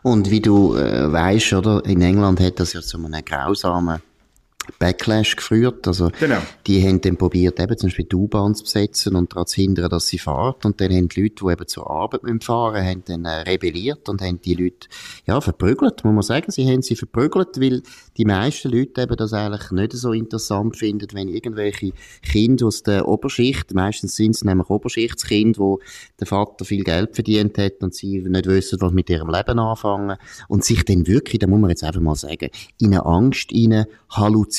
Und 0.02 0.30
wie 0.30 0.40
du 0.40 0.76
äh, 0.76 1.12
weißt, 1.12 1.52
oder, 1.54 1.84
in 1.84 2.02
England 2.02 2.40
hat 2.40 2.60
das 2.60 2.72
ja 2.72 2.80
zu 2.80 2.98
einem 2.98 3.24
grausamen 3.24 4.00
Backlash 4.78 5.36
geführt. 5.36 5.86
Also, 5.86 6.10
genau. 6.18 6.38
die 6.66 6.86
haben 6.86 7.00
dann 7.00 7.16
probiert, 7.16 7.58
eben 7.60 7.76
zum 7.76 7.88
Beispiel 7.88 8.04
die 8.04 8.16
U-Bahn 8.16 8.54
zu 8.54 8.64
besetzen 8.64 9.16
und 9.16 9.32
daran 9.32 9.46
zu 9.46 9.56
hindern, 9.56 9.90
dass 9.90 10.06
sie 10.06 10.18
fahrt. 10.18 10.64
Und 10.64 10.80
dann 10.80 10.92
haben 10.92 11.08
die 11.08 11.22
Leute, 11.22 11.44
die 11.44 11.52
eben 11.52 11.68
zur 11.68 11.90
Arbeit 11.90 12.22
müssen 12.22 12.40
fahren 12.40 12.84
haben 12.84 13.02
dann 13.06 13.24
äh, 13.24 13.42
rebelliert 13.42 14.08
und 14.08 14.20
haben 14.20 14.40
die 14.40 14.54
Leute, 14.54 14.88
ja, 15.26 15.40
verprügelt, 15.40 16.04
muss 16.04 16.14
man 16.14 16.22
sagen. 16.22 16.50
Sie 16.50 16.66
haben 16.70 16.82
sie 16.82 16.96
verprügelt, 16.96 17.60
weil 17.60 17.82
die 18.16 18.24
meisten 18.24 18.70
Leute 18.70 19.02
eben 19.02 19.16
das 19.16 19.32
eigentlich 19.32 19.70
nicht 19.70 19.92
so 19.92 20.12
interessant 20.12 20.76
finden, 20.76 21.08
wenn 21.12 21.28
irgendwelche 21.28 21.92
Kinder 22.22 22.66
aus 22.66 22.82
der 22.82 23.08
Oberschicht, 23.08 23.74
meistens 23.74 24.16
sind 24.16 24.34
es 24.34 24.44
nämlich 24.44 24.68
Oberschichtskinder, 24.68 25.58
wo 25.58 25.80
der 26.20 26.26
Vater 26.26 26.64
viel 26.64 26.84
Geld 26.84 27.14
verdient 27.14 27.58
hat 27.58 27.82
und 27.82 27.94
sie 27.94 28.20
nicht 28.20 28.46
wissen, 28.46 28.80
was 28.80 28.92
mit 28.92 29.10
ihrem 29.10 29.30
Leben 29.30 29.58
anfangen 29.58 30.16
und 30.48 30.64
sich 30.64 30.84
dann 30.84 31.06
wirklich, 31.06 31.38
da 31.38 31.46
muss 31.46 31.60
man 31.60 31.70
jetzt 31.70 31.84
einfach 31.84 32.00
mal 32.00 32.14
sagen, 32.14 32.50
in 32.78 32.92
eine 32.92 33.04
Angst 33.04 33.50
hinein 33.50 33.86
halluzinieren, 34.10 34.51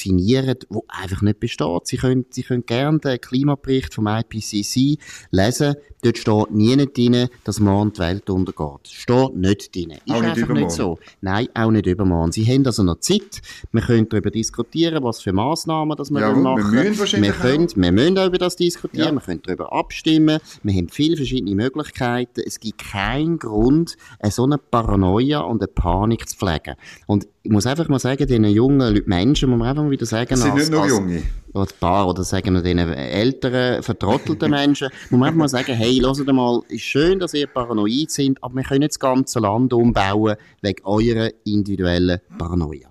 wo 0.69 0.85
einfach 0.87 1.21
nicht 1.21 1.39
besteht. 1.39 1.87
Sie 1.87 1.97
können, 1.97 2.25
Sie 2.29 2.43
können 2.43 2.65
gerne 2.65 2.99
den 2.99 3.19
Klimabericht 3.21 3.93
vom 3.93 4.07
IPCC 4.07 4.97
lesen. 5.31 5.75
Dort 6.01 6.17
steht 6.17 6.51
nie 6.51 6.75
drin, 6.75 7.29
dass 7.45 7.59
morgen 7.59 7.93
die 7.93 7.99
Welt 7.99 8.29
untergeht. 8.29 8.87
Steht 8.89 9.35
nicht 9.35 9.73
drin. 9.73 9.91
Ist 9.91 10.01
auch 10.09 10.15
nicht 10.15 10.25
einfach 10.25 10.37
übermorgen. 10.37 10.63
nicht 10.65 10.71
so. 10.71 10.99
Nein, 11.21 11.47
auch 11.53 11.71
nicht 11.71 11.85
übermorgen. 11.85 12.31
Sie 12.33 12.45
haben 12.45 12.65
also 12.65 12.83
noch 12.83 12.99
Zeit. 12.99 13.41
Wir 13.71 13.81
können 13.81 14.09
darüber 14.09 14.29
diskutieren, 14.29 15.01
was 15.03 15.21
für 15.21 15.31
Massnahmen 15.31 15.95
das 15.95 16.11
wir 16.11 16.19
Jawohl, 16.19 16.43
wollen 16.43 16.57
wir 16.57 16.63
machen. 16.63 16.75
müssen 16.75 16.99
wahrscheinlich 16.99 17.31
wir, 17.31 17.39
können, 17.39 17.69
wir 17.75 17.91
müssen 17.91 18.17
auch 18.17 18.27
über 18.27 18.37
das 18.37 18.57
diskutieren. 18.57 19.05
Ja. 19.05 19.11
Wir 19.13 19.21
können 19.21 19.41
darüber 19.43 19.71
abstimmen. 19.71 20.39
Wir 20.63 20.73
haben 20.73 20.89
viele 20.89 21.15
verschiedene 21.15 21.55
Möglichkeiten. 21.55 22.41
Es 22.45 22.59
gibt 22.59 22.79
keinen 22.79 23.39
Grund, 23.39 23.95
eine 24.19 24.31
so 24.31 24.43
eine 24.43 24.57
Paranoia 24.57 25.39
und 25.39 25.61
eine 25.61 25.67
Panik 25.67 26.27
zu 26.27 26.35
pflegen. 26.35 26.75
Und 27.07 27.27
ich 27.45 27.51
muss 27.51 27.65
einfach 27.65 27.89
mal 27.89 27.99
sagen, 27.99 28.25
diesen 28.25 28.45
jungen 28.45 28.79
Leuten- 28.93 29.09
Menschen, 29.09 29.49
muss 29.49 29.59
man 29.59 29.67
einfach 29.67 29.83
mal 29.83 29.91
wieder 29.91 30.05
sagen, 30.05 30.29
Das 30.29 30.41
sind 30.41 30.51
als- 30.51 30.61
nicht 30.61 30.71
nur 30.71 30.83
als- 30.83 30.91
Junge. 30.91 31.23
oder 31.53 31.67
paar, 31.77 32.07
oder 32.07 32.23
sagen 32.23 32.53
wir 32.53 32.61
den 32.61 32.77
älteren, 32.79 33.83
vertrottelten 33.83 34.49
Menschen, 34.49 34.87
muss 35.09 35.19
man 35.19 35.27
einfach 35.27 35.39
mal 35.39 35.49
sagen, 35.49 35.73
hey, 35.73 35.99
hört 35.99 36.25
mal, 36.27 36.61
ist 36.69 36.83
schön, 36.83 37.19
dass 37.19 37.33
ihr 37.33 37.47
paranoid 37.47 38.09
sind, 38.11 38.41
aber 38.41 38.55
wir 38.55 38.63
können 38.63 38.87
das 38.87 38.97
ganze 38.97 39.39
Land 39.39 39.73
umbauen 39.73 40.35
wegen 40.61 40.85
eurer 40.85 41.29
individuellen 41.43 42.19
Paranoia. 42.37 42.87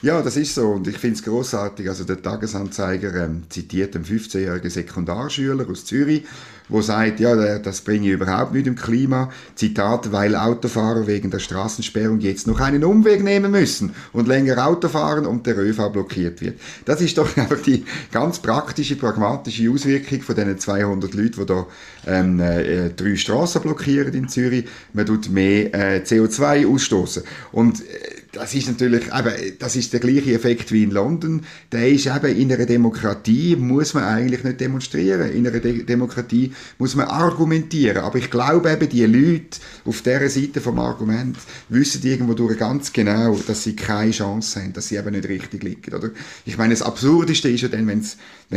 Ja, 0.00 0.20
das 0.20 0.36
ist 0.36 0.54
so 0.54 0.68
und 0.68 0.86
ich 0.88 0.98
finde 0.98 1.16
es 1.16 1.22
großartig. 1.22 1.88
Also 1.88 2.04
der 2.04 2.20
Tagesanzeiger 2.20 3.24
ähm, 3.24 3.44
zitiert 3.48 3.94
einen 3.96 4.04
15-jährigen 4.04 4.68
Sekundarschüler 4.70 5.66
aus 5.70 5.86
Zürich, 5.86 6.24
wo 6.68 6.80
sagt, 6.82 7.20
ja, 7.20 7.34
der- 7.36 7.58
das 7.58 7.80
bringe 7.82 8.08
überhaupt 8.10 8.54
nicht 8.54 8.66
im 8.66 8.74
Klima. 8.76 9.30
Zitat, 9.54 10.12
weil 10.12 10.34
Autofahrer 10.34 11.06
wegen 11.06 11.30
der 11.30 11.38
Straßensperrung 11.38 12.20
jetzt 12.20 12.46
noch 12.46 12.60
einen 12.60 12.84
Umweg 12.84 13.22
nehmen 13.22 13.50
müssen 13.50 13.94
und 14.12 14.28
länger 14.28 14.66
Auto 14.66 14.88
fahren 14.88 15.26
und 15.26 15.46
der 15.46 15.58
ÖV 15.58 15.90
blockiert 15.90 16.40
wird. 16.40 16.58
Das 16.84 17.00
ist 17.00 17.18
doch 17.18 17.36
einfach 17.36 17.60
die 17.60 17.84
ganz 18.12 18.38
praktische, 18.38 18.96
pragmatische 18.96 19.70
Auswirkung 19.70 20.22
von 20.22 20.34
diesen 20.34 20.58
200 20.58 21.14
Leuten, 21.14 21.40
die 21.40 21.46
da 21.46 21.66
ähm, 22.06 22.40
äh, 22.40 22.90
drei 22.90 23.16
Straßen 23.16 23.62
blockieren 23.62 24.14
in 24.14 24.28
Zürich. 24.28 24.66
Man 24.92 25.06
tut 25.06 25.28
mehr 25.30 25.74
äh, 25.74 26.02
CO2 26.04 26.66
ausstoßen 26.66 27.22
und 27.52 27.80
äh, 27.80 27.84
das 28.32 28.52
ist 28.52 28.66
natürlich, 28.66 29.04
eben, 29.06 29.32
das 29.60 29.76
ist 29.76 29.92
der 29.92 30.00
gleiche 30.00 30.34
Effekt 30.34 30.72
wie 30.72 30.82
in 30.82 30.90
London. 30.90 31.42
Der 31.70 31.88
ist 31.88 32.06
eben 32.06 32.36
in 32.36 32.52
einer 32.52 32.66
Demokratie 32.66 33.54
muss 33.54 33.94
man 33.94 34.02
eigentlich 34.02 34.42
nicht 34.42 34.60
demonstrieren. 34.60 35.30
In 35.30 35.46
einer 35.46 35.60
De 35.60 35.84
Demokratie 35.84 36.52
muss 36.78 36.94
man 36.94 37.08
argumentieren. 37.08 37.98
Aber 37.98 38.18
ich 38.18 38.30
glaube 38.30 38.70
eben, 38.70 38.88
die 38.88 39.04
Leute 39.06 39.58
auf 39.84 40.02
dieser 40.02 40.28
Seite 40.28 40.60
vom 40.60 40.78
Argument 40.78 41.36
wissen 41.68 42.02
irgendwo 42.04 42.34
durch 42.34 42.58
ganz 42.58 42.92
genau, 42.92 43.36
dass 43.46 43.64
sie 43.64 43.76
keine 43.76 44.10
Chance 44.10 44.60
haben, 44.60 44.72
dass 44.72 44.88
sie 44.88 44.96
eben 44.96 45.12
nicht 45.12 45.28
richtig 45.28 45.62
liegen, 45.62 45.94
oder? 45.94 46.10
Ich 46.44 46.58
meine, 46.58 46.74
das 46.74 46.82
Absurdeste 46.82 47.48
ist 47.48 47.62
ja 47.62 47.68
dann, 47.68 47.86
wenn 47.86 48.00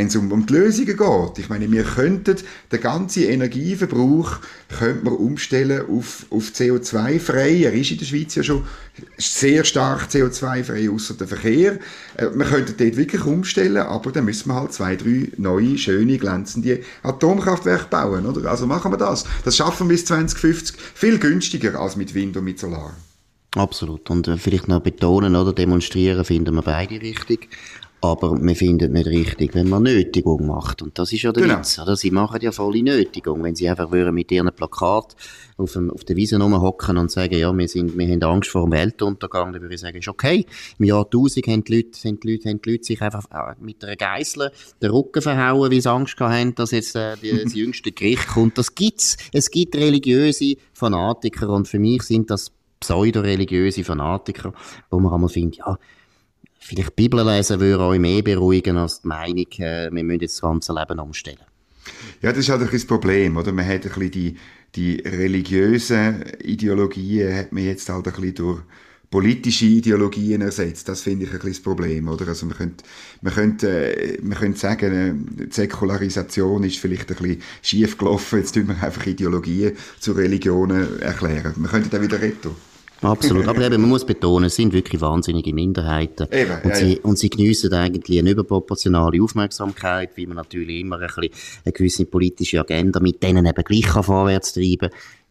es 0.06 0.16
um, 0.16 0.32
um 0.32 0.46
die 0.46 0.52
Lösungen 0.52 0.96
geht. 0.96 1.38
Ich 1.38 1.48
meine, 1.48 1.70
wir 1.70 1.84
könnten 1.84 2.36
den 2.72 2.80
ganzen 2.80 3.24
Energieverbrauch 3.24 4.38
könnte 4.68 5.04
man 5.04 5.14
umstellen 5.14 5.82
auf, 5.88 6.26
auf 6.30 6.50
CO2-frei. 6.50 7.62
Er 7.62 7.72
ist 7.72 7.90
in 7.90 7.98
der 7.98 8.04
Schweiz 8.04 8.34
ja 8.34 8.42
schon 8.42 8.64
sehr 9.16 9.64
stark 9.64 10.08
CO2-frei, 10.10 10.90
außer 10.90 11.14
der 11.14 11.28
Verkehr. 11.28 11.78
Äh, 12.16 12.28
wir 12.34 12.46
könnten 12.46 12.74
dort 12.76 12.96
wirklich 12.96 13.24
umstellen, 13.24 13.78
aber 13.78 14.12
dann 14.12 14.24
müssen 14.24 14.48
wir 14.48 14.54
halt 14.54 14.72
zwei, 14.72 14.96
drei 14.96 15.28
neue, 15.36 15.78
schöne, 15.78 16.18
glänzende 16.18 16.80
Atomkraftwerke 17.02 17.86
bauen, 17.90 18.26
oder? 18.26 18.50
Also 18.50 18.66
machen 18.66 18.92
wir 18.92 18.98
das. 18.98 19.24
Das 19.44 19.56
schaffen 19.56 19.88
wir 19.88 19.94
bis 19.94 20.04
2050 20.06 20.76
viel 20.94 21.18
günstiger 21.18 21.80
als 21.80 21.96
mit 21.96 22.14
Wind 22.14 22.36
und 22.36 22.44
mit 22.44 22.58
Solar. 22.58 22.94
Absolut. 23.56 24.10
Und 24.10 24.28
äh, 24.28 24.36
vielleicht 24.36 24.68
noch 24.68 24.80
betonen 24.80 25.34
oder 25.34 25.52
demonstrieren 25.52 26.24
finden 26.24 26.54
wir 26.54 26.62
beide 26.62 27.00
richtig. 27.00 27.48
Aber 28.00 28.40
wir 28.40 28.54
finden 28.54 28.92
nicht 28.92 29.06
richtig, 29.08 29.54
wenn 29.56 29.68
man 29.68 29.82
Nötigung 29.82 30.46
macht. 30.46 30.82
Und 30.82 30.96
das 30.98 31.12
ist 31.12 31.22
ja 31.22 31.32
der 31.32 31.42
Genau. 31.42 31.58
Witz, 31.58 31.80
oder? 31.80 31.96
Sie 31.96 32.12
machen 32.12 32.40
ja 32.40 32.52
volle 32.52 32.80
Nötigung. 32.82 33.42
Wenn 33.42 33.56
sie 33.56 33.68
einfach 33.68 33.90
würden 33.90 34.14
mit 34.14 34.30
ihren 34.30 34.52
Plakat 34.52 35.16
auf, 35.56 35.72
dem, 35.72 35.90
auf 35.90 36.04
der 36.04 36.14
Wiese 36.14 36.40
rumhocken 36.40 36.96
und 36.96 37.10
sagen, 37.10 37.36
ja, 37.36 37.52
wir 37.52 37.66
sind, 37.66 37.98
wir 37.98 38.06
haben 38.06 38.22
Angst 38.22 38.50
vor 38.50 38.62
dem 38.64 38.72
Weltuntergang, 38.72 39.52
dann 39.52 39.62
würde 39.62 39.74
ich 39.74 39.80
sagen, 39.80 39.98
ist 39.98 40.06
okay. 40.06 40.46
Im 40.78 40.84
Jahr 40.84 41.04
1000 41.04 41.46
haben 41.48 41.64
die 41.64 41.76
Leute, 41.76 41.98
sind 41.98 42.22
die 42.22 42.32
Leute, 42.32 42.48
haben 42.50 42.62
die 42.62 42.70
Leute 42.70 42.84
sich 42.84 43.02
einfach 43.02 43.24
äh, 43.32 43.54
mit 43.60 43.82
einer 43.82 43.96
Geißel 43.96 44.52
den 44.80 44.90
Rücken 44.90 45.20
verhauen, 45.20 45.72
weil 45.72 45.80
sie 45.80 45.90
Angst 45.90 46.20
haben, 46.20 46.54
dass 46.54 46.70
jetzt 46.70 46.94
äh, 46.94 47.16
die, 47.16 47.42
das 47.42 47.54
jüngste 47.56 47.90
Gericht 47.90 48.28
kommt. 48.28 48.58
Das 48.58 48.76
gibt's. 48.76 49.16
Es 49.32 49.50
gibt 49.50 49.74
religiöse 49.74 50.54
Fanatiker 50.72 51.48
und 51.48 51.66
für 51.66 51.80
mich 51.80 52.02
sind 52.04 52.30
das 52.30 52.52
pseudo-religiöse 52.78 53.82
Fanatiker, 53.82 54.52
wo 54.90 55.00
man 55.00 55.12
einmal 55.12 55.28
findet, 55.28 55.58
ja, 55.58 55.76
vielleicht 56.58 56.96
Bibel 56.96 57.24
lesen 57.24 57.60
würde 57.60 57.84
euch 57.84 57.98
mehr 57.98 58.22
beruhigen 58.22 58.76
als 58.76 59.02
die 59.02 59.08
Meinung, 59.08 59.46
äh, 59.58 59.90
wir 59.92 60.04
müssen 60.04 60.20
jetzt 60.20 60.34
das 60.34 60.42
ganze 60.42 60.72
Leben 60.74 60.98
umstellen. 60.98 61.38
Ja, 62.20 62.30
das 62.30 62.40
ist 62.40 62.48
halt 62.50 62.62
ein 62.62 62.68
das 62.70 62.84
Problem, 62.84 63.36
oder? 63.36 63.52
Man 63.52 63.66
hat 63.66 63.86
ein 63.86 63.92
bisschen 63.92 64.10
die, 64.10 64.36
die 64.74 64.96
religiösen 64.96 66.24
Ideologien 66.42 67.34
hat 67.34 67.52
man 67.52 67.64
jetzt 67.64 67.88
halt 67.88 68.06
ein 68.06 68.12
bisschen 68.12 68.34
durch 68.34 68.60
politische 69.10 69.64
Ideologien 69.64 70.42
ersetzt. 70.42 70.88
Das 70.88 71.00
finde 71.00 71.24
ich 71.24 71.30
ein 71.30 71.36
bisschen 71.36 71.52
das 71.52 71.62
Problem, 71.62 72.08
oder? 72.08 72.28
Also 72.28 72.46
man 72.46 72.56
könnte, 72.56 72.84
man 73.22 73.32
könnte, 73.32 73.96
äh, 73.96 74.18
man 74.22 74.36
könnte 74.36 74.58
sagen, 74.58 74.92
äh, 75.38 75.44
die 75.44 75.52
Säkularisation 75.52 76.64
ist 76.64 76.78
vielleicht 76.78 77.10
ein 77.10 77.16
bisschen 77.16 77.42
schief 77.62 77.96
gelaufen. 77.96 78.38
Jetzt 78.38 78.52
tun 78.52 78.68
wir 78.68 78.82
einfach 78.82 79.06
Ideologien 79.06 79.72
zu 79.98 80.12
Religionen 80.12 81.00
erklären. 81.00 81.54
Man 81.56 81.70
könnte 81.70 81.88
da 81.88 82.02
wieder 82.02 82.20
retten. 82.20 82.50
Absolut. 83.00 83.46
Aber 83.46 83.64
eben, 83.64 83.80
man 83.80 83.90
muss 83.90 84.04
betonen, 84.04 84.46
es 84.46 84.56
sind 84.56 84.72
wirklich 84.72 85.00
wahnsinnige 85.00 85.54
Minderheiten. 85.54 86.26
Eben, 86.32 86.52
und, 86.62 86.70
ja, 86.70 86.74
sie, 86.74 86.92
ja. 86.94 86.98
und 87.02 87.18
sie 87.18 87.30
geniessen 87.30 87.72
eigentlich 87.72 88.18
eine 88.18 88.30
überproportionale 88.30 89.22
Aufmerksamkeit, 89.22 90.10
wie 90.16 90.26
man 90.26 90.36
natürlich 90.36 90.80
immer 90.80 90.98
ein 90.98 91.06
bisschen 91.06 91.30
eine 91.64 91.72
gewisse 91.72 92.06
politische 92.06 92.60
Agenda 92.60 93.00
mit 93.00 93.22
denen 93.22 93.46
eben 93.46 93.64
gleich 93.64 93.86
kann 93.86 94.02
vorwärts 94.02 94.52
treiben 94.52 94.90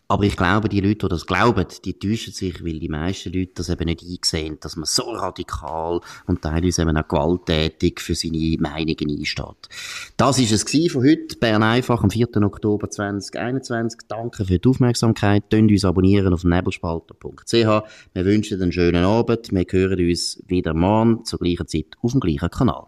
aber 0.10 0.24
ich 0.24 0.38
glaube, 0.38 0.70
die 0.70 0.80
Leute, 0.80 1.08
die 1.08 1.10
das 1.10 1.26
glauben, 1.26 1.65
die 1.84 1.93
täuschen 1.93 2.34
sich, 2.34 2.63
weil 2.63 2.80
die 2.80 2.88
meisten 2.88 3.34
Leute 3.34 3.52
das 3.56 3.70
eben 3.70 3.86
nicht 3.86 4.04
einsehen, 4.04 4.58
dass 4.62 4.76
man 4.78 4.86
so 4.86 5.04
radikal 5.12 6.00
und 6.28 6.41
teilweise 6.41 6.84
eben 6.84 6.96
auch 6.96 7.08
gewalttätig 7.08 8.00
für 8.00 8.15
seine 8.15 8.56
Meinungen 8.60 9.17
einsteht. 9.20 9.70
Das 10.15 10.39
ist 10.39 10.52
es 10.52 10.91
von 10.91 11.04
heute. 11.04 11.36
Bern 11.39 11.63
einfach 11.63 12.04
am 12.04 12.10
4. 12.10 12.28
Oktober 12.43 12.89
2021. 12.89 14.02
Danke 14.08 14.46
für 14.46 14.60
die 14.60 14.70
Aufmerksamkeit. 14.70 15.50
Tönt 15.50 15.72
uns 15.72 15.86
abonnieren 15.86 16.34
auf 16.34 16.43
nebelspalter.ch. 16.43 17.54
Wir 17.54 18.26
wünschen 18.26 18.62
einen 18.62 18.72
schönen 18.72 19.04
Abend. 19.04 19.52
Wir 19.52 19.65
hören 19.70 20.00
uns 20.00 20.41
wieder 20.48 20.74
morgen 20.74 21.26
zur 21.26 21.39
gleichen 21.39 21.67
Zeit 21.67 21.98
auf 22.02 22.12
dem 22.12 22.22
gleichen 22.22 22.50
Kanal. 22.50 22.88